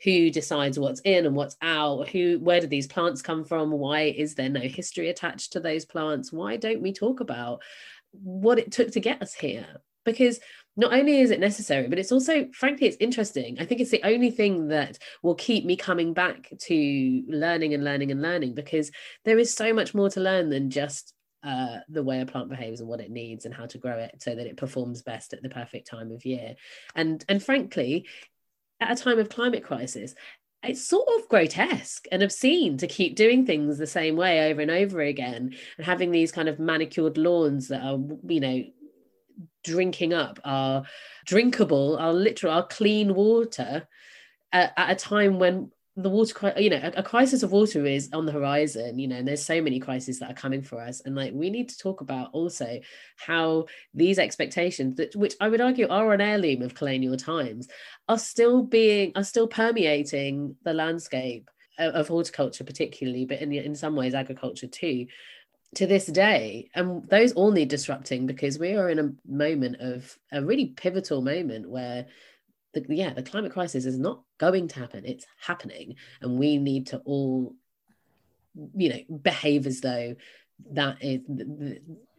[0.03, 3.71] who decides what's in and what's out who where do these plants come from?
[3.71, 6.31] Why is there no history attached to those plants?
[6.31, 7.61] Why don't we talk about
[8.11, 9.67] what it took to get us here?
[10.05, 10.39] Because
[10.77, 13.57] not only is it necessary but it's also frankly it's interesting.
[13.59, 17.83] I think it's the only thing that will keep me coming back to learning and
[17.83, 18.91] learning and learning because
[19.25, 22.81] there is so much more to learn than just uh, the way a plant behaves
[22.81, 25.41] and what it needs and how to grow it so that it performs best at
[25.41, 26.55] the perfect time of year.
[26.95, 28.07] And and frankly
[28.81, 30.15] at a time of climate crisis
[30.63, 34.69] it's sort of grotesque and obscene to keep doing things the same way over and
[34.69, 38.63] over again and having these kind of manicured lawns that are you know
[39.63, 40.83] drinking up our
[41.25, 43.87] drinkable, our literal, our clean water
[44.51, 48.09] at, at a time when the water you know a, a, crisis of water is
[48.13, 51.01] on the horizon you know and there's so many crises that are coming for us
[51.01, 52.79] and like we need to talk about also
[53.17, 57.67] how these expectations that which i would argue are an heirloom of colonial times
[58.07, 63.75] are still being are still permeating the landscape of, of horticulture particularly but in, in
[63.75, 65.05] some ways agriculture too
[65.75, 66.69] to this day.
[66.75, 71.21] And those all need disrupting because we are in a moment of a really pivotal
[71.21, 72.07] moment where
[72.73, 75.05] the, yeah the climate crisis is not going to happen.
[75.05, 75.95] It's happening.
[76.21, 77.55] And we need to all
[78.75, 80.15] you know behave as though
[80.71, 81.21] that is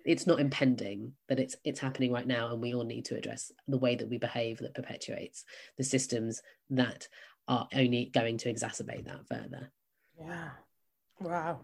[0.05, 2.53] it's not impending that it's it's happening right now.
[2.53, 5.45] And we all need to address the way that we behave that perpetuates
[5.79, 7.09] the systems that
[7.49, 9.71] are only going to exacerbate that further.
[10.19, 10.51] Yeah.
[11.21, 11.61] Wow.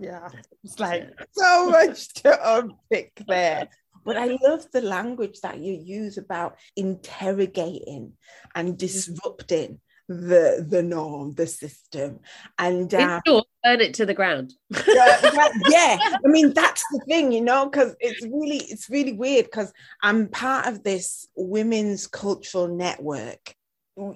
[0.00, 0.30] Yeah,
[0.64, 3.68] it's like so much to unpick there.
[4.04, 8.14] But I love the language that you use about interrogating
[8.54, 12.18] and disrupting the the norm, the system,
[12.58, 14.52] and uh, burn it to the ground.
[14.88, 19.44] yeah, yeah, I mean that's the thing, you know, because it's really it's really weird
[19.44, 19.72] because
[20.02, 23.54] I'm part of this women's cultural network.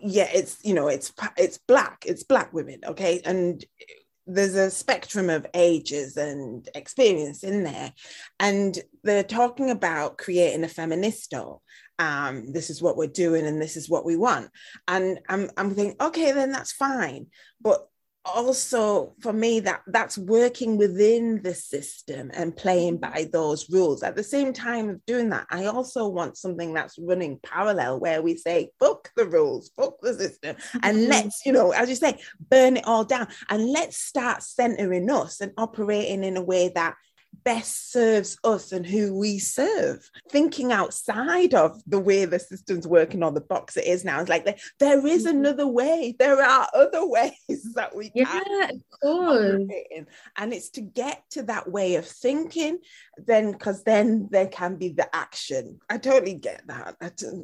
[0.03, 3.65] Yeah, it's you know it's it's black, it's black women, okay, and
[4.27, 7.93] there's a spectrum of ages and experience in there.
[8.41, 11.61] And they're talking about creating a feministo.
[11.99, 14.51] Um, this is what we're doing and this is what we want.
[14.89, 17.27] And I'm, I'm thinking, okay, then that's fine.
[17.61, 17.87] But
[18.25, 24.17] also for me that that's working within the system and playing by those rules at
[24.17, 28.35] the same time of doing that i also want something that's running parallel where we
[28.37, 31.11] say fuck the rules fuck the system and mm-hmm.
[31.11, 32.19] let's you know as you say
[32.51, 36.95] burn it all down and let's start centering us and operating in a way that
[37.45, 40.11] best serves us and who we serve.
[40.31, 44.31] Thinking outside of the way the system's working on the box it is now, it's
[44.31, 45.39] like there, there is mm-hmm.
[45.39, 46.17] another way.
[46.19, 48.83] There are other ways that we yeah, can.
[49.03, 49.71] Of
[50.37, 52.79] And it's to get to that way of thinking,
[53.17, 55.79] then because then there can be the action.
[55.89, 56.97] I totally get that.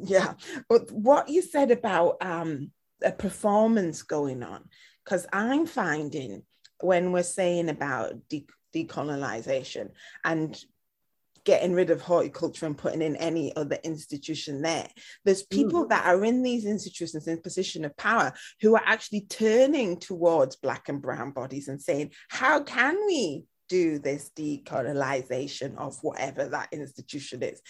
[0.03, 0.33] yeah.
[0.67, 2.71] But what you said about um
[3.03, 4.63] a performance going on,
[5.03, 6.43] because I'm finding
[6.79, 9.89] when we're saying about de- decolonization
[10.23, 10.63] and
[11.43, 14.87] getting rid of horticulture and putting in any other institution there.
[15.25, 15.89] There's people mm.
[15.89, 20.89] that are in these institutions in position of power who are actually turning towards black
[20.89, 27.41] and brown bodies and saying, how can we do this decolonization of whatever that institution
[27.41, 27.61] is?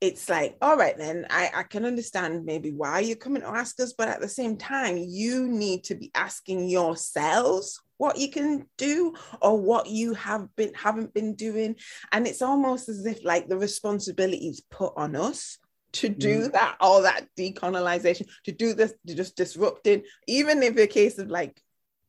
[0.00, 3.80] It's like, all right, then I, I can understand maybe why you're coming to ask
[3.80, 8.66] us, but at the same time, you need to be asking yourselves what you can
[8.78, 11.76] do or what you have been haven't been doing.
[12.12, 15.58] And it's almost as if like the responsibility is put on us
[15.90, 16.52] to do mm.
[16.52, 20.04] that all that decolonization to do this to just disrupting.
[20.26, 21.60] Even if a case of like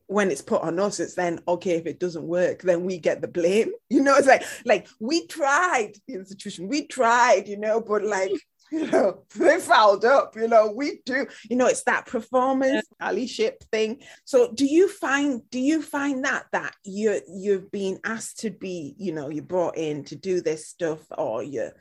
[0.08, 3.22] when it's put on us it's then okay if it doesn't work then we get
[3.22, 3.72] the blame.
[3.90, 8.32] You know it's like like we tried the institution we tried you know but like
[8.72, 13.62] you know, they fouled up, you know, we do, you know, it's that performance allyship
[13.72, 14.02] thing.
[14.26, 18.96] So do you find do you find that that you you've been asked to be,
[18.98, 21.74] you know, you're brought in to do this stuff or you're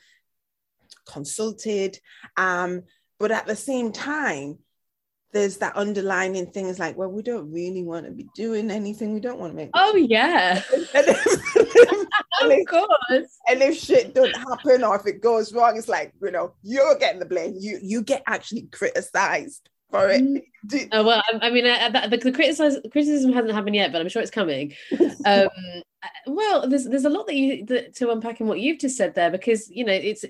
[1.07, 1.99] consulted,
[2.37, 2.85] um,
[3.19, 4.59] but at the same time,
[5.33, 9.13] there's that underlining things like, well, we don't really want to be doing anything.
[9.13, 9.71] We don't want to make.
[9.75, 10.63] Oh yeah.
[12.53, 13.39] if, course.
[13.49, 16.99] And if shit doesn't happen or if it goes wrong, it's like you know you're
[16.99, 17.55] getting the blame.
[17.59, 20.23] You you get actually criticized for it.
[20.23, 20.89] Mm.
[20.93, 24.09] oh, well, I, I mean, uh, the, the, the criticism hasn't happened yet, but I'm
[24.09, 24.75] sure it's coming.
[25.27, 25.49] Um,
[26.29, 29.17] well, there's there's a lot that you that, to unpack in what you've just said
[29.17, 30.25] there because you know it's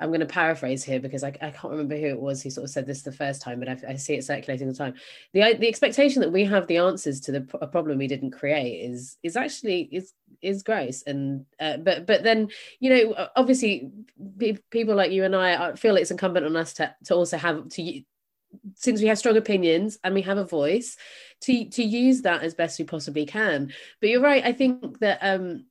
[0.00, 2.64] I'm going to paraphrase here because I, I can't remember who it was who sort
[2.64, 4.94] of said this the first time, but I, I see it circulating all the time.
[5.32, 8.90] The the expectation that we have the answers to the a problem we didn't create
[8.90, 11.02] is is actually is is gross.
[11.02, 12.48] And uh, but but then
[12.80, 13.90] you know obviously
[14.70, 18.02] people like you and I feel it's incumbent on us to to also have to
[18.74, 20.96] since we have strong opinions and we have a voice
[21.42, 23.72] to to use that as best we possibly can.
[24.00, 24.44] But you're right.
[24.44, 25.66] I think that um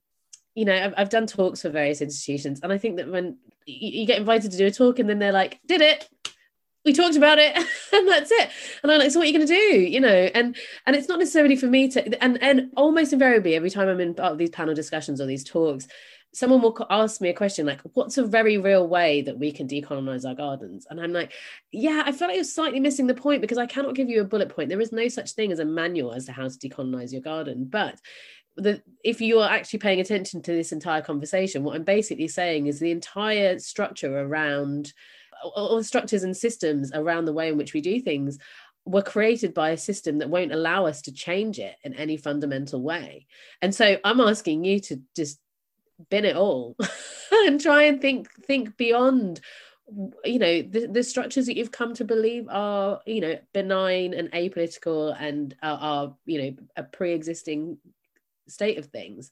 [0.54, 3.36] you know I've, I've done talks for various institutions and i think that when
[3.66, 6.08] you, you get invited to do a talk and then they're like did it.
[6.84, 7.56] We talked about it.
[7.94, 8.50] And that's it.
[8.82, 9.78] And i'm like so what are you going to do?
[9.80, 13.70] You know and and it's not necessarily for me to and and almost invariably every
[13.70, 15.86] time i'm in part of these panel discussions or these talks
[16.32, 19.68] someone will ask me a question like what's a very real way that we can
[19.68, 20.88] decolonize our gardens?
[20.90, 21.32] And i'm like
[21.70, 24.24] yeah i feel like you're slightly missing the point because i cannot give you a
[24.24, 24.68] bullet point.
[24.68, 27.66] There is no such thing as a manual as to how to decolonize your garden
[27.70, 28.00] but
[28.56, 32.66] the if you are actually paying attention to this entire conversation what i'm basically saying
[32.66, 34.92] is the entire structure around
[35.42, 38.38] all the structures and systems around the way in which we do things
[38.86, 42.80] were created by a system that won't allow us to change it in any fundamental
[42.82, 43.26] way.
[43.62, 45.40] And so i'm asking you to just
[46.10, 46.76] bin it all
[47.46, 49.40] and try and think think beyond
[50.24, 54.30] you know the, the structures that you've come to believe are you know benign and
[54.32, 57.78] apolitical and are, are you know a pre-existing
[58.48, 59.30] state of things.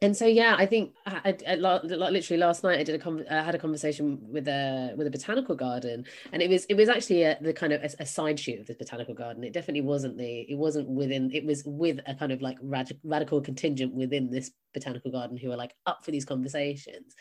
[0.00, 3.00] And so yeah i think uh, I, I, I, literally last night i did a
[3.00, 6.04] con- I had a conversation with a with a botanical garden.
[6.32, 8.68] And it was it was actually a, the kind of a, a, side shoot of
[8.68, 9.42] this botanical garden.
[9.42, 12.96] It definitely wasn't the it wasn't within it was with a kind of like rad-
[13.02, 17.16] radical contingent within this botanical garden who are like up for these conversations.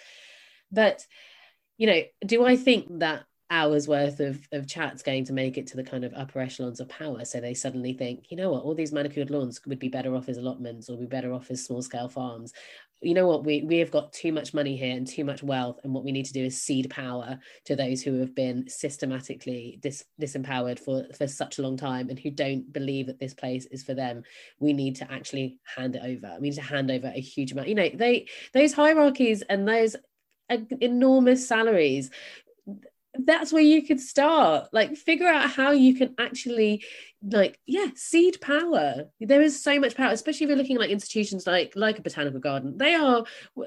[0.71, 1.03] But
[1.77, 5.67] you know do i think that hours worth of, of chats going to make it
[5.67, 7.23] to the kind of upper echelons of power.
[7.23, 10.27] So they suddenly think, you know what, all these manicured lawns would be better off
[10.27, 12.53] as allotments or be better off as small scale farms.
[13.01, 15.79] You know what, we, we have got too much money here and too much wealth.
[15.83, 19.77] And what we need to do is cede power to those who have been systematically
[19.81, 23.65] dis, disempowered for, for such a long time and who don't believe that this place
[23.67, 24.23] is for them.
[24.59, 26.37] We need to actually hand it over.
[26.41, 27.69] We need to hand over a huge amount.
[27.69, 29.95] You know, they those hierarchies and those
[30.81, 32.09] enormous salaries
[33.25, 34.69] that's where you could start.
[34.71, 36.83] Like figure out how you can actually
[37.23, 39.05] like yeah seed power.
[39.19, 42.01] There is so much power especially if you're looking at like institutions like like a
[42.01, 42.77] botanical garden.
[42.77, 43.23] They are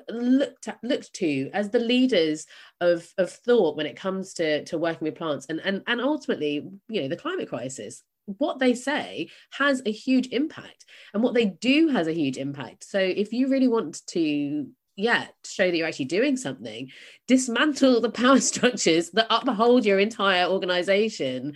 [0.09, 2.46] looked at looked to as the leaders
[2.80, 6.68] of of thought when it comes to to working with plants and and and ultimately
[6.88, 8.03] you know the climate crisis.
[8.26, 12.84] What they say has a huge impact and what they do has a huge impact.
[12.84, 16.91] So if you really want to yeah show that you're actually doing something
[17.26, 21.55] dismantle the power structures that uphold your entire organization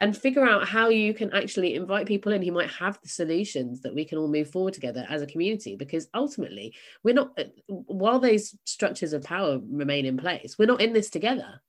[0.00, 3.80] and figure out how you can actually invite people in who might have the solutions
[3.80, 5.74] that we can all move forward together as a community.
[5.74, 10.82] Because ultimately we're not uh, while those structures of power remain in place we're not
[10.82, 11.62] in this together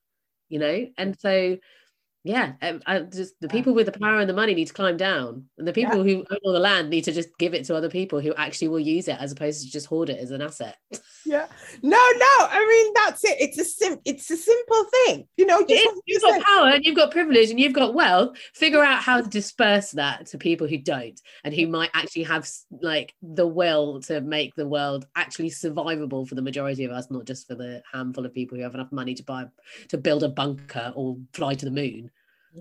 [0.49, 0.87] you know?
[0.97, 1.57] And so
[2.27, 4.97] yeah um, I just the people with the power and the money need to climb
[4.97, 6.15] down and the people yeah.
[6.15, 8.67] who own all the land need to just give it to other people who actually
[8.67, 10.77] will use it as opposed to just hoard it as an asset.
[11.25, 11.47] Yeah.
[11.81, 13.35] No no i mean that's it.
[13.37, 15.27] It's a sim it's a simple thing.
[15.35, 18.37] You know just you've got power and you've got privilege and you've got wealth.
[18.53, 22.47] Figure out how to disperse that to people who don't and who might actually have
[22.81, 27.25] like the will to make the world actually survivable for the majority of us not
[27.25, 29.45] just for the handful of people who have enough money to buy
[29.89, 32.09] to build a bunker or fly to the moon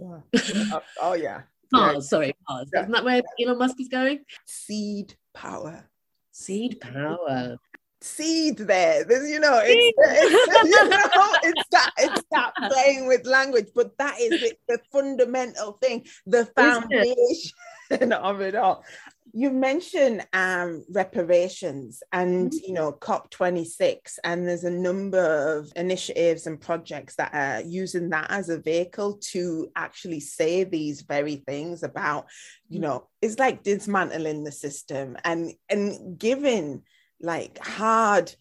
[0.03, 0.71] Uh, oh, yeah.
[0.73, 1.43] oh, oh, yeah.
[1.73, 2.01] Mars, yeah.
[2.01, 2.69] sorry, Mars.
[2.73, 2.81] Yeah.
[2.81, 4.21] Isn't that where Elon Musk is going?
[4.45, 5.89] Seed power.
[6.33, 7.57] Seed power.
[8.01, 9.05] Seed there.
[9.05, 13.97] There's, you know, it's, it's, you know, it's that it's that playing with language, but
[13.99, 17.53] that is the, the fundamental thing, the foundation
[18.13, 18.85] of it all
[19.33, 22.65] you mentioned um, reparations and mm-hmm.
[22.67, 28.27] you know COP26, and there's a number of initiatives and projects that are using that
[28.31, 32.27] as a vehicle to actually say these very things about,
[32.69, 32.89] you mm-hmm.
[32.89, 36.83] know, it's like dismantling the system and and giving
[37.21, 38.35] like hard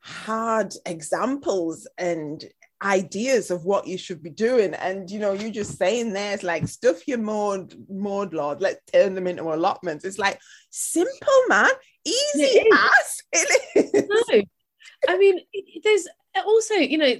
[0.00, 2.44] hard examples and
[2.82, 4.74] ideas of what you should be doing.
[4.74, 9.14] And you know, you just saying there's like stuff your Maud, Maud Lord, let's turn
[9.14, 10.04] them into allotments.
[10.04, 11.70] It's like simple, man,
[12.04, 13.22] easy ass.
[13.32, 14.08] It is.
[14.08, 14.42] No.
[15.08, 15.40] I mean,
[15.82, 16.06] there's
[16.44, 17.14] also, you know,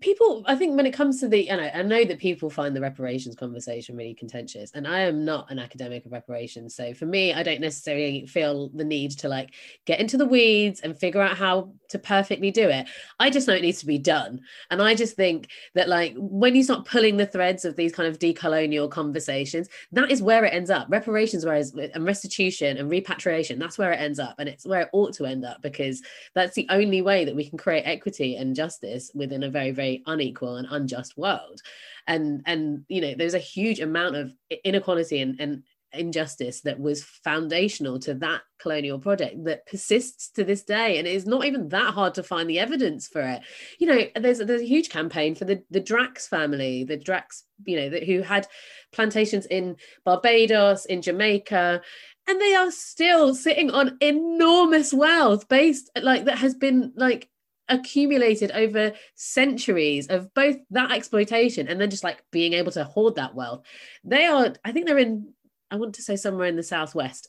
[0.00, 2.74] people i think when it comes to the you know, I know that people find
[2.74, 7.06] the reparations conversation really contentious and i am not an academic of reparations so for
[7.06, 11.20] me i don't necessarily feel the need to like get into the weeds and figure
[11.20, 12.88] out how to perfectly do it.
[13.20, 14.40] I just know it needs to be done
[14.70, 18.08] and i just think that like when you start pulling the threads of these kind
[18.08, 20.86] of decolonial conversations that is where it ends up.
[20.90, 24.88] Reparations whereas and restitution and repatriation that's where it ends up and it's where it
[24.92, 26.02] ought to end up because
[26.34, 29.85] that's the only way that we can create equity and justice within a very very
[29.86, 31.60] very unequal and unjust world.
[32.06, 34.32] And and you know there's a huge amount of
[34.64, 35.62] inequality and, and
[35.92, 40.98] injustice that was foundational to that colonial project that persists to this day.
[40.98, 43.42] And it is not even that hard to find the evidence for it.
[43.78, 47.76] You know there's there's a huge campaign for the the Drax family the Drax you
[47.76, 48.46] know that who had
[48.92, 51.82] plantations in Barbados in Jamaica
[52.28, 57.28] and they are still sitting on enormous wealth based like that has been like
[57.68, 63.16] accumulated over centuries of both that exploitation and then just like being able to hoard
[63.16, 63.64] that wealth.
[64.04, 65.32] They are, I think they're in,
[65.70, 67.28] I want to say somewhere in the southwest.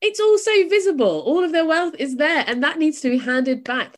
[0.00, 1.22] It's also visible.
[1.26, 3.96] All of their wealth is there, and that needs to be handed back.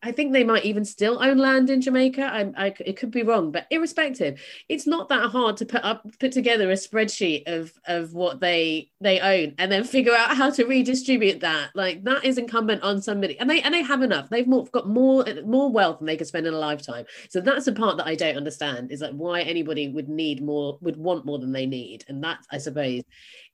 [0.00, 2.22] I think they might even still own land in Jamaica.
[2.22, 6.06] I, I, it could be wrong, but irrespective, it's not that hard to put up,
[6.20, 10.50] put together a spreadsheet of of what they they own, and then figure out how
[10.50, 11.70] to redistribute that.
[11.74, 14.28] Like that is incumbent on somebody, and they and they have enough.
[14.30, 17.04] They've more, got more more wealth than they could spend in a lifetime.
[17.28, 20.78] So that's the part that I don't understand is like why anybody would need more,
[20.80, 23.02] would want more than they need, and that I suppose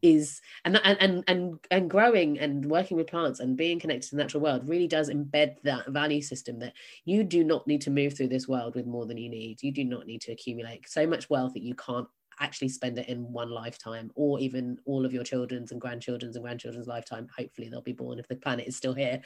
[0.04, 4.16] is and and and and, and growing and working with plants and being connected to
[4.16, 6.74] the natural world really does embed that value system that
[7.06, 9.62] you do not need to move through this world with more than you need.
[9.62, 12.06] You do not need to accumulate so much wealth that you can't
[12.40, 16.44] actually spend it in one lifetime or even all of your children's and grandchildren's and
[16.44, 17.28] grandchildren's lifetime.
[17.34, 19.22] Hopefully they'll be born if the planet is still here.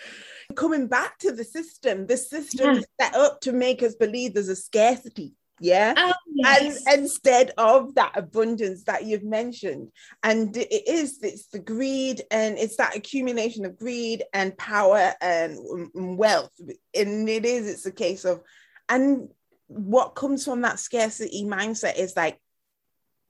[0.55, 2.81] Coming back to the system the system yeah.
[2.81, 6.83] is set up to make us believe there's a scarcity yeah oh, yes.
[6.87, 9.91] and instead of that abundance that you've mentioned
[10.23, 15.59] and it is it's the greed and it's that accumulation of greed and power and
[15.95, 16.53] wealth
[16.95, 18.41] and it is it's a case of
[18.89, 19.29] and
[19.67, 22.41] what comes from that scarcity mindset is like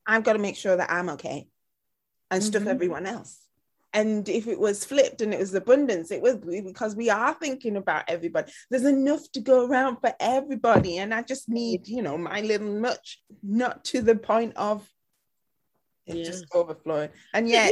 [0.07, 1.47] i've got to make sure that i'm okay
[2.31, 2.51] and mm-hmm.
[2.51, 3.39] stuff everyone else
[3.93, 7.77] and if it was flipped and it was abundance it was because we are thinking
[7.77, 8.53] about everybody.
[8.71, 10.99] There's enough to go around for everybody.
[10.99, 14.89] And i just need you know my little much not to the point of
[16.07, 16.25] it yeah.
[16.25, 17.11] just overflowing.
[17.35, 17.71] And yeah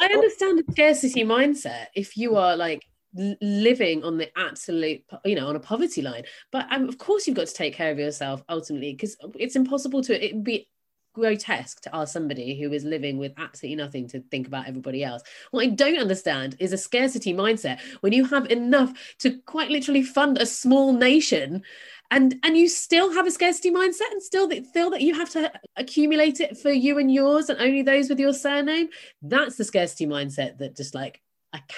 [0.00, 2.84] i understand the scarcity mindset if you are like
[3.14, 6.24] living on the absolute you know on a poverty line.
[6.50, 10.02] But um, of course you've got to take care of yourself ultimately because it's impossible
[10.04, 10.68] to it be
[11.12, 15.22] grotesque to ask somebody who is living with absolutely nothing to think about everybody else.
[15.50, 20.02] What I don't understand is a scarcity mindset when you have enough to quite literally
[20.02, 21.62] fund a small nation
[22.10, 25.30] and and you still have a scarcity mindset and still that feel that you have
[25.30, 28.88] to accumulate it for you and yours and only those with your surname
[29.22, 31.22] that's the scarcity mindset that just like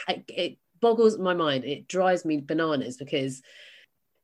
[0.09, 3.43] I, it boggles my mind it drives me bananas because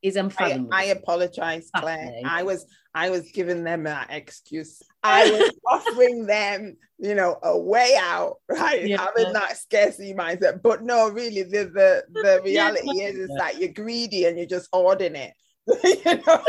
[0.03, 0.71] is unfathomable.
[0.73, 2.21] I, I apologize, Claire.
[2.25, 4.83] I was I was giving them an excuse.
[5.03, 8.87] I was offering them, you know, a way out, right?
[8.87, 9.01] Yeah.
[9.01, 10.63] Having that scarcity mindset.
[10.63, 13.09] But no, really, the the, the reality yeah.
[13.09, 15.33] is is that you're greedy and you're just hoarding it.
[15.85, 16.43] you know?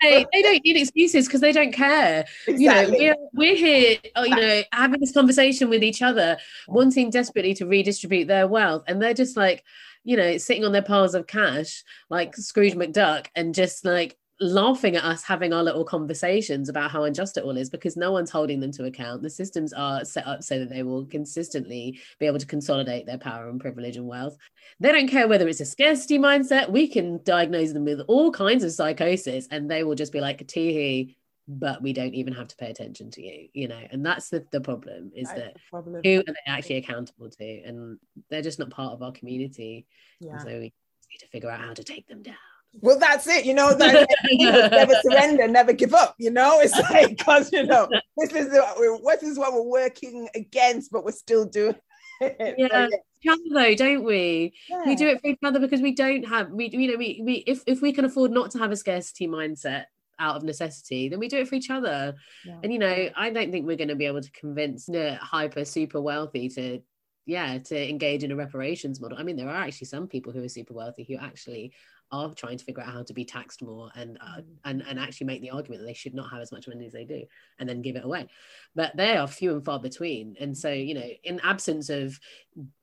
[0.00, 2.24] hey, they don't need excuses because they don't care.
[2.46, 3.02] Exactly.
[3.02, 6.36] You know, we're, we're here, oh, you know, having this conversation with each other,
[6.68, 9.64] wanting desperately to redistribute their wealth, and they're just like,
[10.04, 14.96] you know, sitting on their piles of cash like Scrooge McDuck and just like laughing
[14.96, 18.30] at us having our little conversations about how unjust it all is because no one's
[18.30, 19.22] holding them to account.
[19.22, 23.18] The systems are set up so that they will consistently be able to consolidate their
[23.18, 24.36] power and privilege and wealth.
[24.80, 26.70] They don't care whether it's a scarcity mindset.
[26.70, 30.46] We can diagnose them with all kinds of psychosis and they will just be like,
[30.46, 31.16] teehee,
[31.46, 34.46] but we don't even have to pay attention to you you know and that's the,
[34.52, 36.00] the problem is that, that problem.
[36.04, 39.84] who are they actually accountable to and they're just not part of our community
[40.20, 40.38] yeah.
[40.38, 40.60] so we
[41.10, 42.36] need to figure out how to take them down
[42.74, 44.06] well that's it you know that
[44.70, 48.48] never surrender never give up you know it's like because you know this is
[49.02, 51.74] what is what we're working against but we're still doing
[52.20, 52.54] it.
[52.58, 52.86] yeah.
[52.86, 54.82] each other though don't we yeah.
[54.86, 57.34] we do it for each other because we don't have we you know we, we
[57.46, 59.84] if, if we can afford not to have a scarcity mindset
[60.20, 62.14] out of necessity, then we do it for each other.
[62.44, 62.58] Yeah.
[62.62, 65.64] And you know, I don't think we're going to be able to convince the hyper
[65.64, 66.80] super wealthy to
[67.26, 69.18] yeah to engage in a reparations model.
[69.18, 71.72] I mean, there are actually some people who are super wealthy who actually
[72.12, 74.44] are trying to figure out how to be taxed more and uh, mm.
[74.64, 76.92] and and actually make the argument that they should not have as much money as
[76.92, 77.22] they do
[77.58, 78.26] and then give it away.
[78.74, 80.36] But they are few and far between.
[80.40, 82.18] And so you know in absence of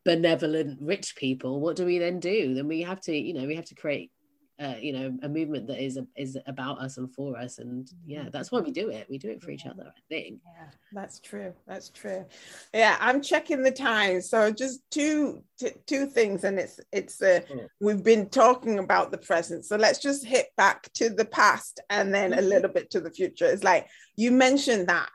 [0.06, 2.54] benevolent rich people what do we then do?
[2.54, 4.12] Then we have to you know we have to create
[4.60, 7.60] uh, you know a movement that is is about us and for us.
[7.60, 8.30] And yeah mm-hmm.
[8.32, 9.08] that's why we do it.
[9.10, 10.42] We do it for each other i think.
[10.46, 11.54] Yeah that's true.
[11.68, 12.26] That's true.
[12.74, 14.22] Yeah i'm checking the time.
[14.22, 17.42] So just two t- two things and it's it's uh,
[17.80, 19.66] we've been talking about the present.
[19.66, 22.48] So let's just hit back to the past and then a mm-hmm.
[22.48, 23.46] little bit to the future.
[23.46, 25.10] It's like you mentioned that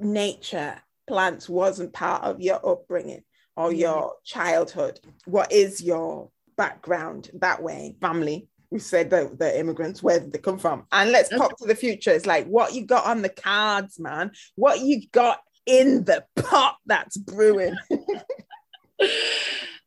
[0.00, 3.22] nature plants wasn't part of your upbringing
[3.56, 3.78] or mm.
[3.78, 5.00] your childhood.
[5.24, 7.96] What is your background that way?
[8.00, 10.86] Family we said that the immigrants, where did they come from?
[10.90, 12.10] And let's pop to the future.
[12.10, 14.32] It's like what you got on the cards, man.
[14.56, 17.76] What you got in the pot that's brewing.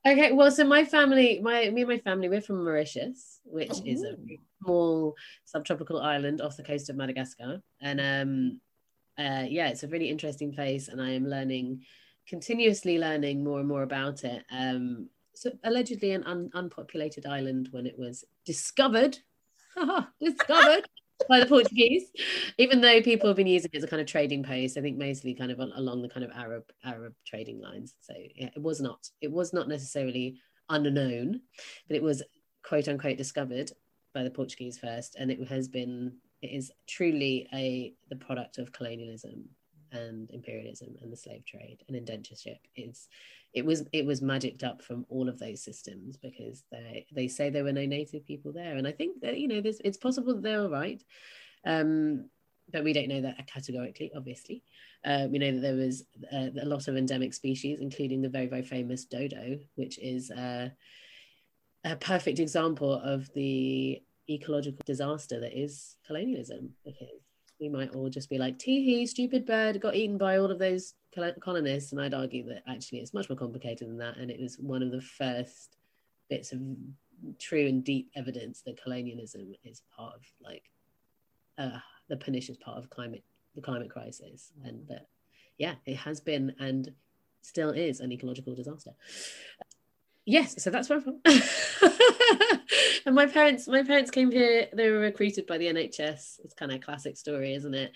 [0.07, 3.81] okay, well, so my family, my me and my family, we're from Mauritius, which oh.
[3.85, 4.15] is a
[4.63, 5.15] small
[5.45, 7.61] subtropical island off the coast of Madagascar.
[7.81, 8.61] And um
[9.17, 11.81] uh yeah, it's a really interesting place, and I am learning
[12.27, 14.43] continuously learning more and more about it.
[14.51, 19.17] Um, so allegedly an un- unpopulated island when it was discovered,
[20.21, 20.85] discovered
[21.29, 22.11] by the Portuguese,
[22.57, 24.77] even though people have been using it as a kind of trading post.
[24.77, 27.95] I think mostly kind of along the kind of Arab Arab trading lines.
[28.01, 30.37] So yeah, it was not it was not necessarily
[30.69, 31.41] unknown,
[31.87, 32.23] but it was
[32.63, 33.71] quote unquote discovered
[34.13, 38.71] by the Portuguese first, and it has been it is truly a the product of
[38.71, 39.45] colonialism
[39.91, 43.07] and imperialism and the slave trade and indentureship is
[43.55, 47.49] it was it was magicked up from all of those systems because they they say
[47.49, 48.75] there were no native people there.
[48.75, 51.01] And i think that you know this it's possible that they're all right
[51.65, 52.29] um,
[52.71, 54.63] but we don't know that categorically obviously.
[55.03, 56.03] Uh, we know that there was
[56.33, 60.69] uh, a lot of endemic species including the very very famous dodo which is uh,
[61.83, 67.21] a perfect example of the ecological disaster that is colonialism because
[67.59, 70.59] we might all just be like, tee hee, stupid bird, got eaten by all of
[70.59, 70.93] those
[71.39, 71.91] colonists.
[71.91, 74.17] And I'd argue that actually it's much more complicated than that.
[74.17, 75.77] And it was one of the first
[76.29, 76.59] bits of
[77.39, 80.63] true and deep evidence that colonialism is part of like
[81.57, 81.79] uh,
[82.09, 83.23] the pernicious part of climate,
[83.55, 84.51] the climate crisis.
[84.63, 85.07] And that,
[85.57, 86.91] yeah, it has been and
[87.41, 88.91] still is an ecological disaster.
[90.25, 91.21] Yes, so that's where I'm from.
[93.05, 94.67] and my parents, my parents came here.
[94.73, 96.39] They were recruited by the NHS.
[96.43, 97.91] It's kind of a classic story, isn't it?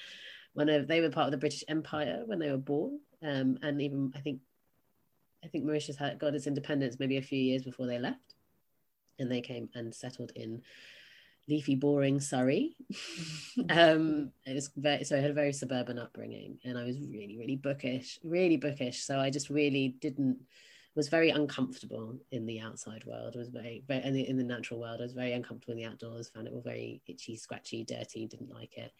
[0.53, 4.11] When they were part of the British Empire when they were born, um, and even
[4.15, 4.41] I think,
[5.43, 8.35] I think Mauritius had got its independence maybe a few years before they left,
[9.17, 10.61] and they came and settled in
[11.47, 12.75] leafy, boring Surrey.
[13.69, 17.37] um, it was very so I had a very suburban upbringing, and I was really,
[17.37, 19.03] really bookish, really bookish.
[19.03, 20.39] So I just really didn't
[20.99, 23.37] was very uncomfortable in the outside world.
[23.37, 24.99] was very, very in the, in the natural world.
[24.99, 26.27] I was very uncomfortable in the outdoors.
[26.29, 28.27] Found it all very itchy, scratchy, dirty.
[28.27, 28.91] Didn't like it.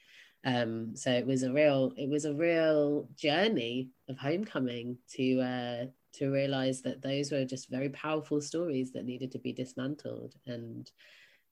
[0.46, 5.86] Um, so it was a real, it was a real journey of homecoming to uh,
[6.14, 10.90] to realize that those were just very powerful stories that needed to be dismantled and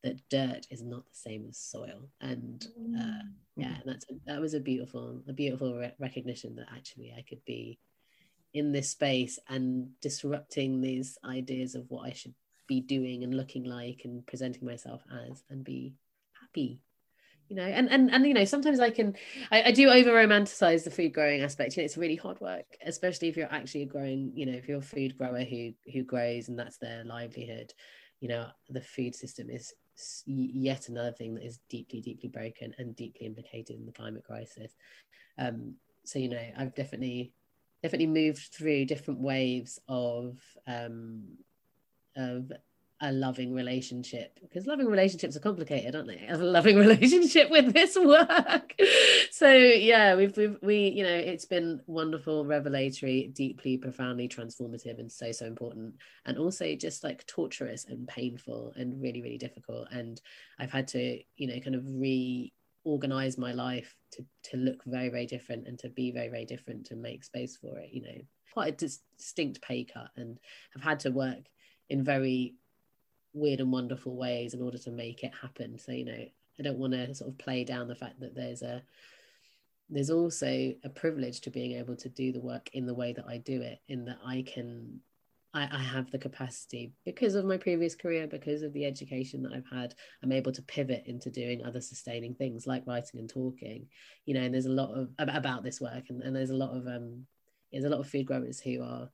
[0.03, 2.67] that dirt is not the same as soil and
[2.97, 3.23] uh,
[3.55, 7.77] yeah that's that was a beautiful a beautiful re- recognition that actually i could be
[8.57, 12.33] in this space and disrupting these ideas of what i should
[12.67, 15.95] be doing and looking like and presenting myself as and be
[16.39, 16.79] happy.
[17.49, 19.15] You know and and, and you know sometimes i can
[19.51, 21.77] I, I do over romanticize the food growing aspect.
[21.77, 24.79] You know it's really hard work especially if you're actually growing you know if you're
[24.79, 27.73] a food grower who who grows and that's their livelihood
[28.19, 29.73] you know the food system is
[30.25, 34.75] yet another thing that is deeply deeply broken and deeply implicated in the climate crisis.
[35.37, 37.33] Um so you know i've definitely
[37.83, 41.23] definitely moved through different waves of um
[42.15, 42.51] of
[43.01, 46.25] a loving relationship because loving relationships are complicated aren't they?
[46.29, 48.73] A loving relationship with this work.
[49.29, 55.11] So yeah we've, we've we you know it's been wonderful revelatory deeply profoundly transformative and
[55.11, 60.19] so so important and also just like torturous and painful and really really difficult and
[60.57, 61.83] i've had to you know kind of
[62.87, 66.85] reorganize my life to to look very very different and to be very very different
[66.85, 68.21] to make space for it you know
[68.53, 70.39] quite a distinct pay cut and
[70.73, 71.43] have had to work
[71.89, 72.55] in very
[73.33, 75.77] weird and wonderful ways in order to make it happen.
[75.77, 76.25] So, you know,
[76.59, 78.81] I don't want to sort of play down the fact that there's a
[79.89, 83.25] there's also a privilege to being able to do the work in the way that
[83.25, 84.99] I do it, in that I can
[85.57, 89.53] I, I have the capacity because of my previous career, because of the education that
[89.53, 93.87] I've had, I'm able to pivot into doing other sustaining things like writing and talking,
[94.25, 96.75] you know, and there's a lot of about this work and, and there's a lot
[96.75, 97.25] of um
[97.71, 99.09] there's a lot of food growers who are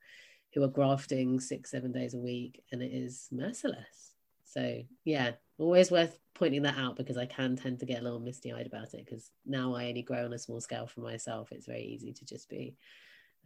[0.53, 4.13] who are grafting six, seven days a week and it is merciless
[4.53, 8.19] so yeah, always worth pointing that out because I can tend to get a little
[8.19, 11.51] misty eyed about it because now I only grow on a small scale for myself.
[11.51, 12.75] It's very easy to just be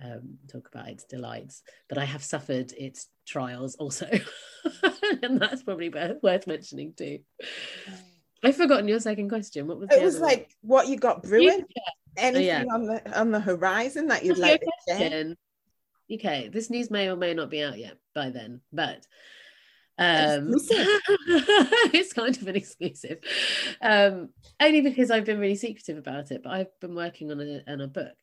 [0.03, 4.07] um, talk about its delights, but I have suffered its trials also,
[5.23, 7.19] and that's probably worth mentioning too.
[8.43, 9.67] I've forgotten your second question.
[9.67, 10.03] What was it?
[10.03, 10.79] Was like one?
[10.79, 11.65] what you got brewing?
[12.15, 12.63] Anything oh, yeah.
[12.73, 15.35] on the on the horizon that you'd like to share?
[16.11, 19.05] Okay, this news may or may not be out yet by then, but
[19.99, 20.53] um,
[21.91, 23.17] it's kind of an exclusive,
[23.81, 24.29] um,
[24.61, 26.43] only because I've been really secretive about it.
[26.43, 28.13] But I've been working on a, on a book,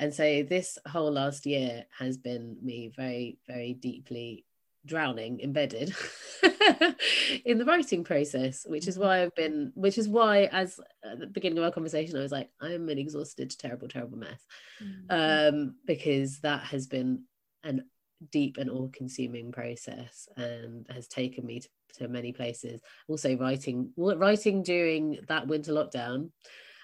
[0.00, 4.46] and so this whole last year has been me very, very deeply
[4.86, 5.94] drowning, embedded
[7.44, 11.26] in the writing process, which is why I've been, which is why, as at the
[11.26, 14.42] beginning of our conversation, I was like, I'm an exhausted, terrible, terrible mess,
[14.82, 15.54] mm-hmm.
[15.58, 17.24] um, because that has been
[17.62, 17.84] an
[18.32, 24.62] deep and all-consuming process and has taken me to, to many places also writing writing
[24.62, 26.30] during that winter lockdown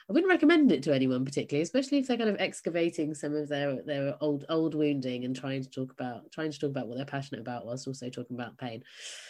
[0.09, 3.48] I wouldn't recommend it to anyone particularly, especially if they're kind of excavating some of
[3.48, 6.96] their their old old wounding and trying to talk about trying to talk about what
[6.96, 8.84] they're passionate about whilst also talking about pain.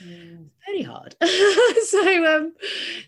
[0.05, 0.49] Mm.
[0.67, 1.17] Very hard.
[1.89, 2.55] so um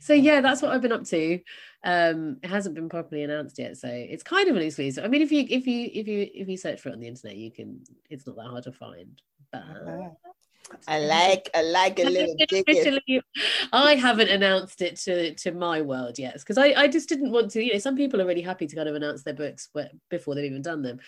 [0.01, 1.41] so yeah, that's what I've been up to.
[1.85, 5.05] Um it hasn't been properly announced yet, so it's kind of a an exclusive.
[5.05, 7.09] I mean if you if you if you if you search for it on the
[7.09, 9.21] internet, you can it's not that hard to find.
[9.53, 10.09] But uh,
[10.87, 12.35] I like I like a little
[13.73, 17.51] I haven't announced it to to my world yet because I, I just didn't want
[17.53, 19.69] to you know some people are really happy to kind of announce their books
[20.11, 21.01] before they've even done them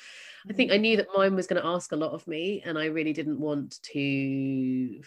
[0.48, 2.78] I think I knew that mine was going to ask a lot of me and
[2.78, 5.00] I really didn't want to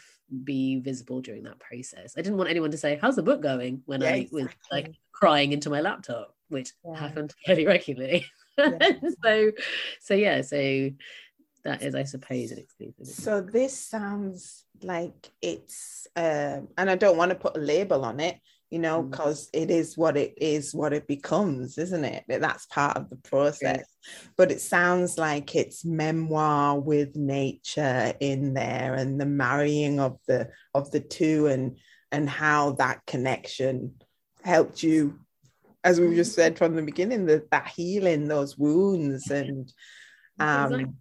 [0.43, 3.81] be visible during that process I didn't want anyone to say how's the book going
[3.85, 4.43] when yeah, I exactly.
[4.43, 6.99] was like crying into my laptop which yeah.
[6.99, 8.25] happened fairly regularly
[8.57, 8.77] yeah.
[9.23, 9.51] so
[9.99, 10.89] so yeah so
[11.63, 13.07] that is, I suppose, an exclusive.
[13.07, 18.19] So this sounds like it's, uh, and I don't want to put a label on
[18.19, 18.37] it,
[18.69, 19.61] you know, because mm.
[19.61, 22.25] it is what it is, what it becomes, isn't it?
[22.27, 23.85] That's part of the process.
[24.35, 30.49] But it sounds like it's memoir with nature in there, and the marrying of the
[30.73, 31.77] of the two, and
[32.11, 33.93] and how that connection
[34.43, 35.19] helped you,
[35.85, 39.71] as we just said from the beginning, that that healing those wounds and.
[40.39, 40.93] Um, exactly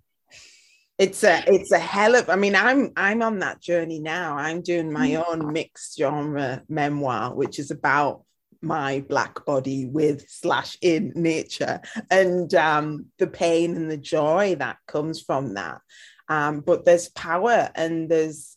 [0.99, 4.37] it's a it's a hell of i mean i'm i'm on that journey now.
[4.37, 5.25] I'm doing my mm.
[5.27, 8.25] own mixed genre memoir which is about
[8.63, 11.81] my black body with slash in nature
[12.11, 15.81] and um, the pain and the joy that comes from that.
[16.29, 18.57] Um, but there's power and there's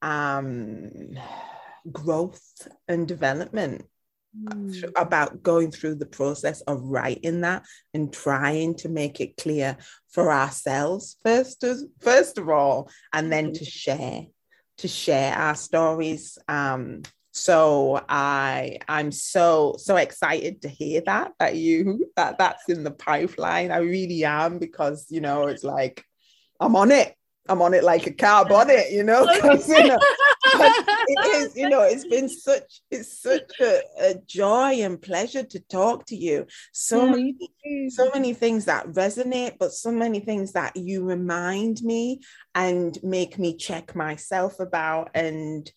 [0.00, 0.92] um,
[1.90, 3.84] growth and development
[4.36, 4.92] mm.
[4.96, 7.64] about going through the process of writing that
[7.94, 9.76] and trying to make it clear
[10.08, 14.22] for ourselves first as, first of all and then to share
[14.78, 16.38] to share our stories.
[16.48, 17.02] Um
[17.32, 22.90] so i i'm so so excited to hear that that you that that's in the
[22.90, 23.70] pipeline.
[23.70, 26.04] I really am because you know it's like
[26.58, 27.14] i'm on it
[27.50, 29.24] I'm on it like a carb on it, you know,
[29.68, 29.98] you know,
[31.06, 35.58] it is, you know, it's been such, it's such a, a joy and pleasure to
[35.60, 36.46] talk to you.
[36.72, 37.34] So Yeah, many,
[37.90, 42.20] so many things that resonate, but so many things that you remind me
[42.54, 45.10] and make me check myself about.
[45.14, 45.70] And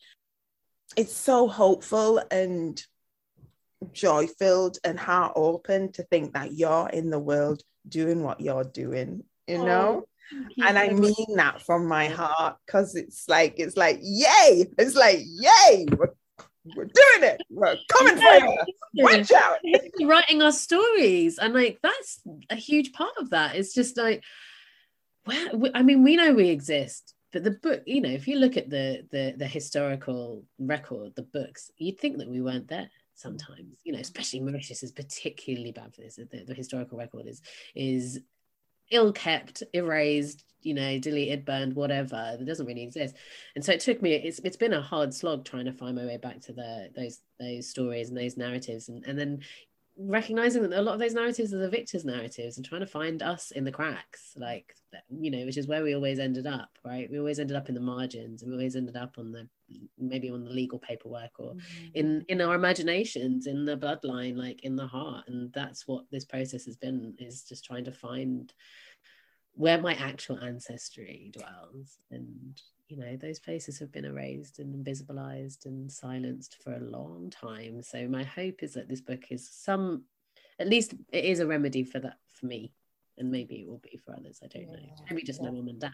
[0.95, 2.81] it's so hopeful and
[3.91, 8.63] joy filled and heart open to think that you're in the world doing what you're
[8.63, 9.95] doing, you Oh, know?
[9.95, 10.05] You
[10.65, 14.65] and I mean that from my heart because it's like it's like yay!
[14.77, 15.85] It's like yay!
[15.97, 16.13] We're,
[16.75, 17.41] we're doing it.
[17.49, 18.57] We're coming for you.
[18.95, 19.57] Watch out!
[20.01, 24.23] Writing our stories and like that's a huge part of that it's just like
[25.25, 28.57] well i mean we know we exist but the book you know if you look
[28.57, 33.77] at the the the historical record the books you'd think that we weren't there sometimes
[33.83, 37.41] you know especially mauritius is particularly bad for this the, the historical record is
[37.75, 38.19] is
[38.93, 43.15] ill kept erased you know deleted burned whatever it doesn't really exist.
[43.55, 46.05] And so it took me it's it's been a hard slog trying to find my
[46.05, 49.39] way back to the those those stories and those narratives and, and then
[49.95, 53.21] recognizing that a lot of those narratives are the victors narratives and trying to find
[53.21, 54.73] us in the cracks like
[55.19, 57.09] you know which is where we always ended up right?
[57.11, 59.47] We always ended up in the margins and we always ended up on the
[59.97, 61.85] maybe on the legal paperwork or mm-hmm.
[61.93, 65.27] in in our imaginations in the bloodline like in the heart.
[65.27, 68.53] And that's what this process has been is just trying to find
[69.55, 71.97] where my actual ancestry dwells.
[72.11, 77.29] And you know those places have been erased and invisibilized and silenced for a long
[77.29, 77.81] time.
[77.81, 80.03] So my hope is that this book is some
[80.59, 82.73] at least it is a remedy for that for me.
[83.17, 84.39] And maybe it will be for others.
[84.43, 84.79] I don't know.
[85.07, 85.49] Maybe just yeah.
[85.49, 85.91] my mum and dad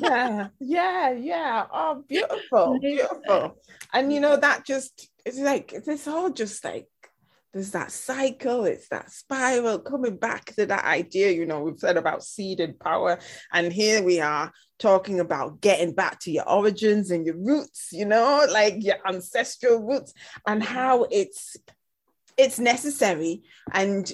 [0.00, 1.66] yeah, yeah, yeah.
[1.72, 3.58] Oh, beautiful, beautiful.
[3.92, 6.88] And you know, that just it's like it's all just like
[7.52, 11.30] there's that cycle, it's that spiral coming back to that idea.
[11.30, 13.18] You know, we've said about seeded power,
[13.52, 18.04] and here we are talking about getting back to your origins and your roots, you
[18.04, 20.12] know, like your ancestral roots,
[20.46, 21.56] and how it's
[22.36, 23.42] it's necessary
[23.72, 24.12] and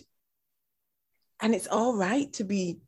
[1.41, 2.79] and it's all right to be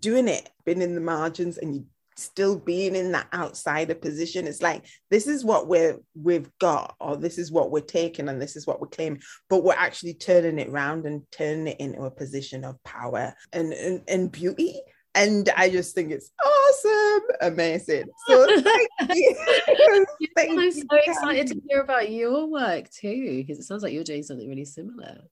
[0.00, 1.86] doing it, been in the margins and you
[2.18, 4.46] still being in that outsider position.
[4.46, 8.42] It's like this is what we're we've got, or this is what we're taking, and
[8.42, 12.02] this is what we're claiming, but we're actually turning it around and turning it into
[12.02, 14.80] a position of power and, and, and beauty.
[15.14, 18.04] And I just think it's awesome, amazing.
[18.26, 19.36] So thank you.
[20.36, 23.92] Thank i'm you, so excited to hear about your work too because it sounds like
[23.92, 25.22] you're doing something really similar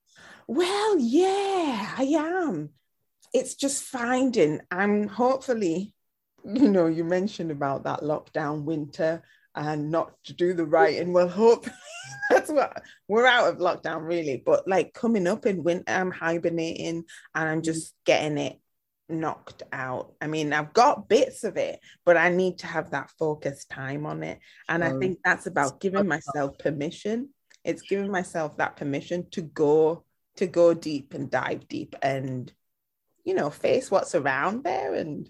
[0.49, 2.71] Well, yeah, I am.
[3.33, 5.95] It's just finding, I'm hopefully,
[6.45, 9.23] you know, you mentioned about that lockdown winter
[9.55, 11.13] and not to do the writing.
[11.13, 11.67] Well, hope
[12.31, 14.43] that's what we're out of lockdown, really.
[14.45, 17.05] But like coming up in winter, I'm hibernating
[17.35, 18.61] and I'm just getting it
[19.09, 20.15] knocked out.
[20.21, 24.07] I mean, I've got bits of it, but I need to have that focused time
[24.07, 24.41] on it.
[24.69, 27.31] And I think that's about giving myself permission.
[27.65, 30.05] It's giving myself that permission to go
[30.37, 32.53] to go deep and dive deep and
[33.27, 35.29] you know face what's around there and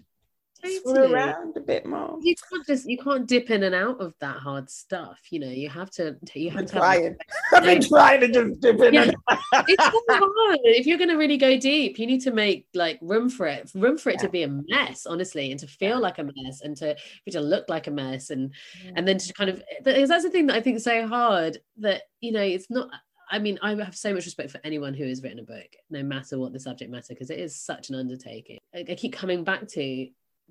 [0.63, 1.13] Totally.
[1.13, 2.17] around a bit more.
[2.21, 5.47] you can't just you can't dip in and out of that hard stuff you know
[5.49, 7.15] you have to you have been to have trying.
[7.53, 8.93] I've been trying to just dip in.
[8.95, 9.11] Yeah.
[9.67, 10.59] it's so hard.
[10.63, 13.71] If you're going to really go deep, you need to make like room for it,
[13.75, 16.07] room for it to be a mess, honestly, and to feel Yeah.
[16.07, 18.51] like a mess, and to for it to look like a mess, and
[18.83, 18.91] Yeah.
[18.95, 21.59] and then to kind of because that's the thing that I think is so hard.
[21.77, 22.89] That you know, it's not.
[23.29, 26.03] I mean, I have so much respect for anyone who has written a book, no
[26.03, 28.59] matter what the subject matter, because it is such an undertaking.
[28.73, 30.07] I, I keep coming back to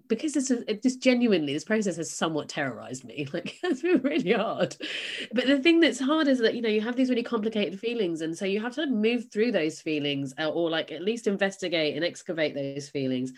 [0.08, 3.26] because this is just genuinely this process has somewhat terrorized me.
[3.36, 4.76] Like it's been really hard.
[5.32, 8.20] But the thing that's hard is that you know you have these really complicated feelings
[8.20, 11.96] and so you have to move through those feelings uh, or like at least investigate
[11.96, 13.32] and excavate those feelings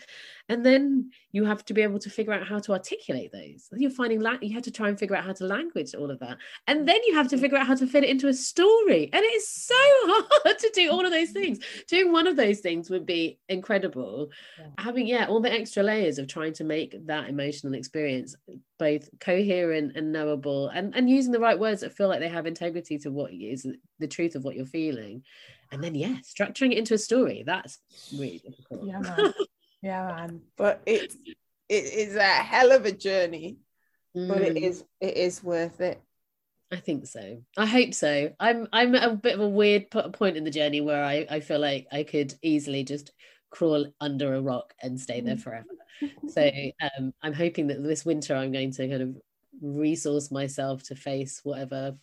[0.49, 3.69] and then you have to be able to figure out how to articulate those.
[3.71, 6.19] You're finding la- you have to try and figure out how to language all of
[6.19, 6.37] that.
[6.65, 9.11] And then you have to figure out how to fit it into a story.
[9.13, 11.59] And it's so hard to do all of those things.
[11.87, 14.29] Doing one of those things would be incredible.
[14.57, 14.65] Yeah.
[14.79, 18.35] having yeah all the extra layers of trying to make that emotional experience
[18.79, 22.47] both coherent and knowable and and using the right words that feel like they have
[22.47, 23.67] integrity to what is
[23.99, 25.23] the truth of what you're feeling.
[25.71, 27.43] And then yeah structuring it into a story.
[27.45, 27.77] That's
[28.17, 28.85] really difficult.
[28.85, 29.31] Yeah.
[29.81, 30.41] Yeah, man.
[30.57, 31.15] But it's
[31.67, 33.57] it is a hell of a journey,
[34.27, 36.01] but it Mm, is it is worth it.
[36.71, 37.43] I think so.
[37.57, 38.31] I hope so.
[38.39, 41.39] I'm I'm at a bit of a weird point in the journey where I, I
[41.39, 43.11] feel like I could easily just
[43.49, 45.65] crawl under a rock and stay there forever.
[46.27, 46.47] So
[46.99, 49.17] um, I'm hoping that this winter I'm going to kind of
[49.61, 51.95] resource myself to face whatever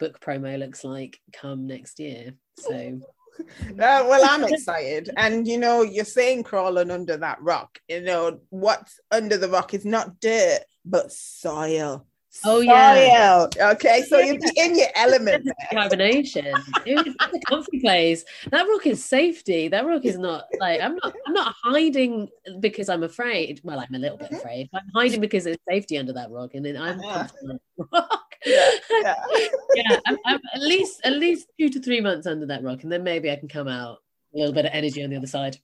[0.00, 2.34] book promo looks like come next year.
[2.56, 3.00] So
[3.40, 5.10] Uh, well, I'm excited.
[5.16, 7.78] And you know, you're saying crawling under that rock.
[7.88, 12.06] You know, what's under the rock is not dirt, but soil.
[12.46, 13.46] Oh, yeah.
[13.50, 13.70] Soil.
[13.72, 15.44] Okay, so you're in your element.
[15.44, 15.54] there.
[15.70, 16.58] Carbonation.
[16.86, 18.24] It's a comfy place.
[18.50, 19.68] That rock is safety.
[19.68, 22.28] That rock is not like I'm not I'm not hiding
[22.60, 23.60] because I'm afraid.
[23.62, 24.70] Well, I'm a little bit afraid.
[24.72, 27.12] I'm hiding because there's safety under that rock, and then I'm Yeah.
[27.28, 28.31] comfortable on the rock.
[28.44, 29.14] Yeah, yeah.
[29.74, 32.92] yeah, I'm, I'm at least at least two to three months under that rock, and
[32.92, 33.98] then maybe I can come out
[34.34, 35.58] a little bit of energy on the other side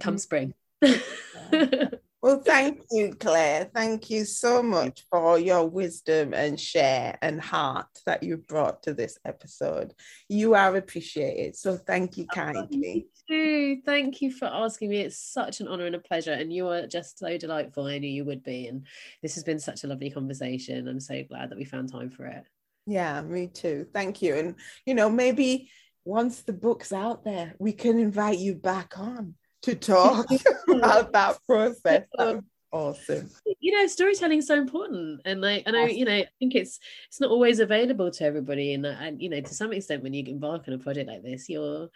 [0.00, 0.20] come mm.
[0.20, 0.54] spring.
[2.24, 3.70] Well, thank you, Claire.
[3.74, 8.94] Thank you so much for your wisdom and share and heart that you brought to
[8.94, 9.92] this episode.
[10.30, 11.54] You are appreciated.
[11.54, 13.08] So thank you oh, kindly.
[13.28, 13.82] Too.
[13.84, 15.00] Thank you for asking me.
[15.00, 17.84] It's such an honor and a pleasure, and you are just so delightful.
[17.84, 18.86] I knew you would be, and
[19.20, 20.88] this has been such a lovely conversation.
[20.88, 22.48] I'm so glad that we found time for it.
[22.86, 23.86] Yeah, me too.
[23.92, 24.34] Thank you.
[24.36, 24.54] And,
[24.86, 25.68] you know, maybe
[26.06, 29.34] once the book's out there, we can invite you back on
[29.64, 30.26] to talk
[30.68, 32.06] about that process.
[32.16, 32.42] That
[32.72, 33.30] awesome.
[33.60, 36.80] you know storytelling is so important and like and i you know i think it's
[37.06, 40.24] it's not always available to everybody and and you know to some extent when you
[40.26, 41.88] embark on a project like this you're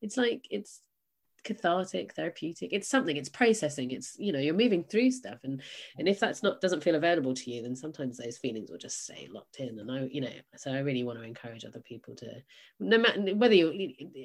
[0.00, 0.80] it's like it's
[1.44, 5.60] cathartic therapeutic it's something it's processing it's you know you're moving through stuff and
[5.98, 9.04] and if that's not doesn't feel available to you then sometimes those feelings will just
[9.04, 12.14] stay locked in and i you know so i really want to encourage other people
[12.14, 12.26] to
[12.80, 13.72] no matter whether you're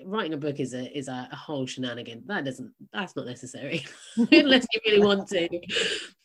[0.06, 3.86] writing a book is a is a, a whole shenanigan that doesn't that's not necessary
[4.32, 5.48] unless you really want to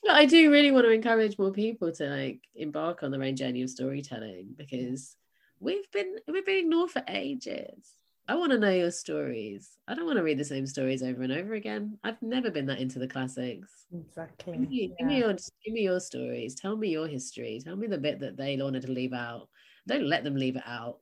[0.02, 3.36] but I do really want to encourage more people to like embark on their own
[3.36, 5.16] journey of storytelling because
[5.60, 7.96] we've been we've been ignored for ages.
[8.28, 9.70] I want to know your stories.
[9.88, 11.98] I don't want to read the same stories over and over again.
[12.04, 13.86] I've never been that into the classics.
[13.92, 14.52] Exactly.
[14.52, 16.54] Give me, give me your give me your stories.
[16.54, 17.60] Tell me your history.
[17.62, 19.48] Tell me the bit that they wanted to leave out.
[19.88, 20.98] Don't let them leave it out.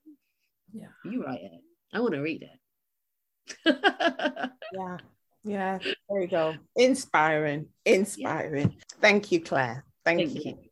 [0.73, 0.87] Yeah.
[1.05, 1.61] You write it.
[1.93, 3.81] I want to read it.
[4.73, 4.97] Yeah.
[5.43, 5.79] Yeah.
[6.11, 6.55] There you go.
[6.77, 7.68] Inspiring.
[7.87, 8.77] Inspiring.
[9.01, 9.87] Thank you, Claire.
[10.05, 10.51] Thank, Thank you.
[10.51, 10.70] you.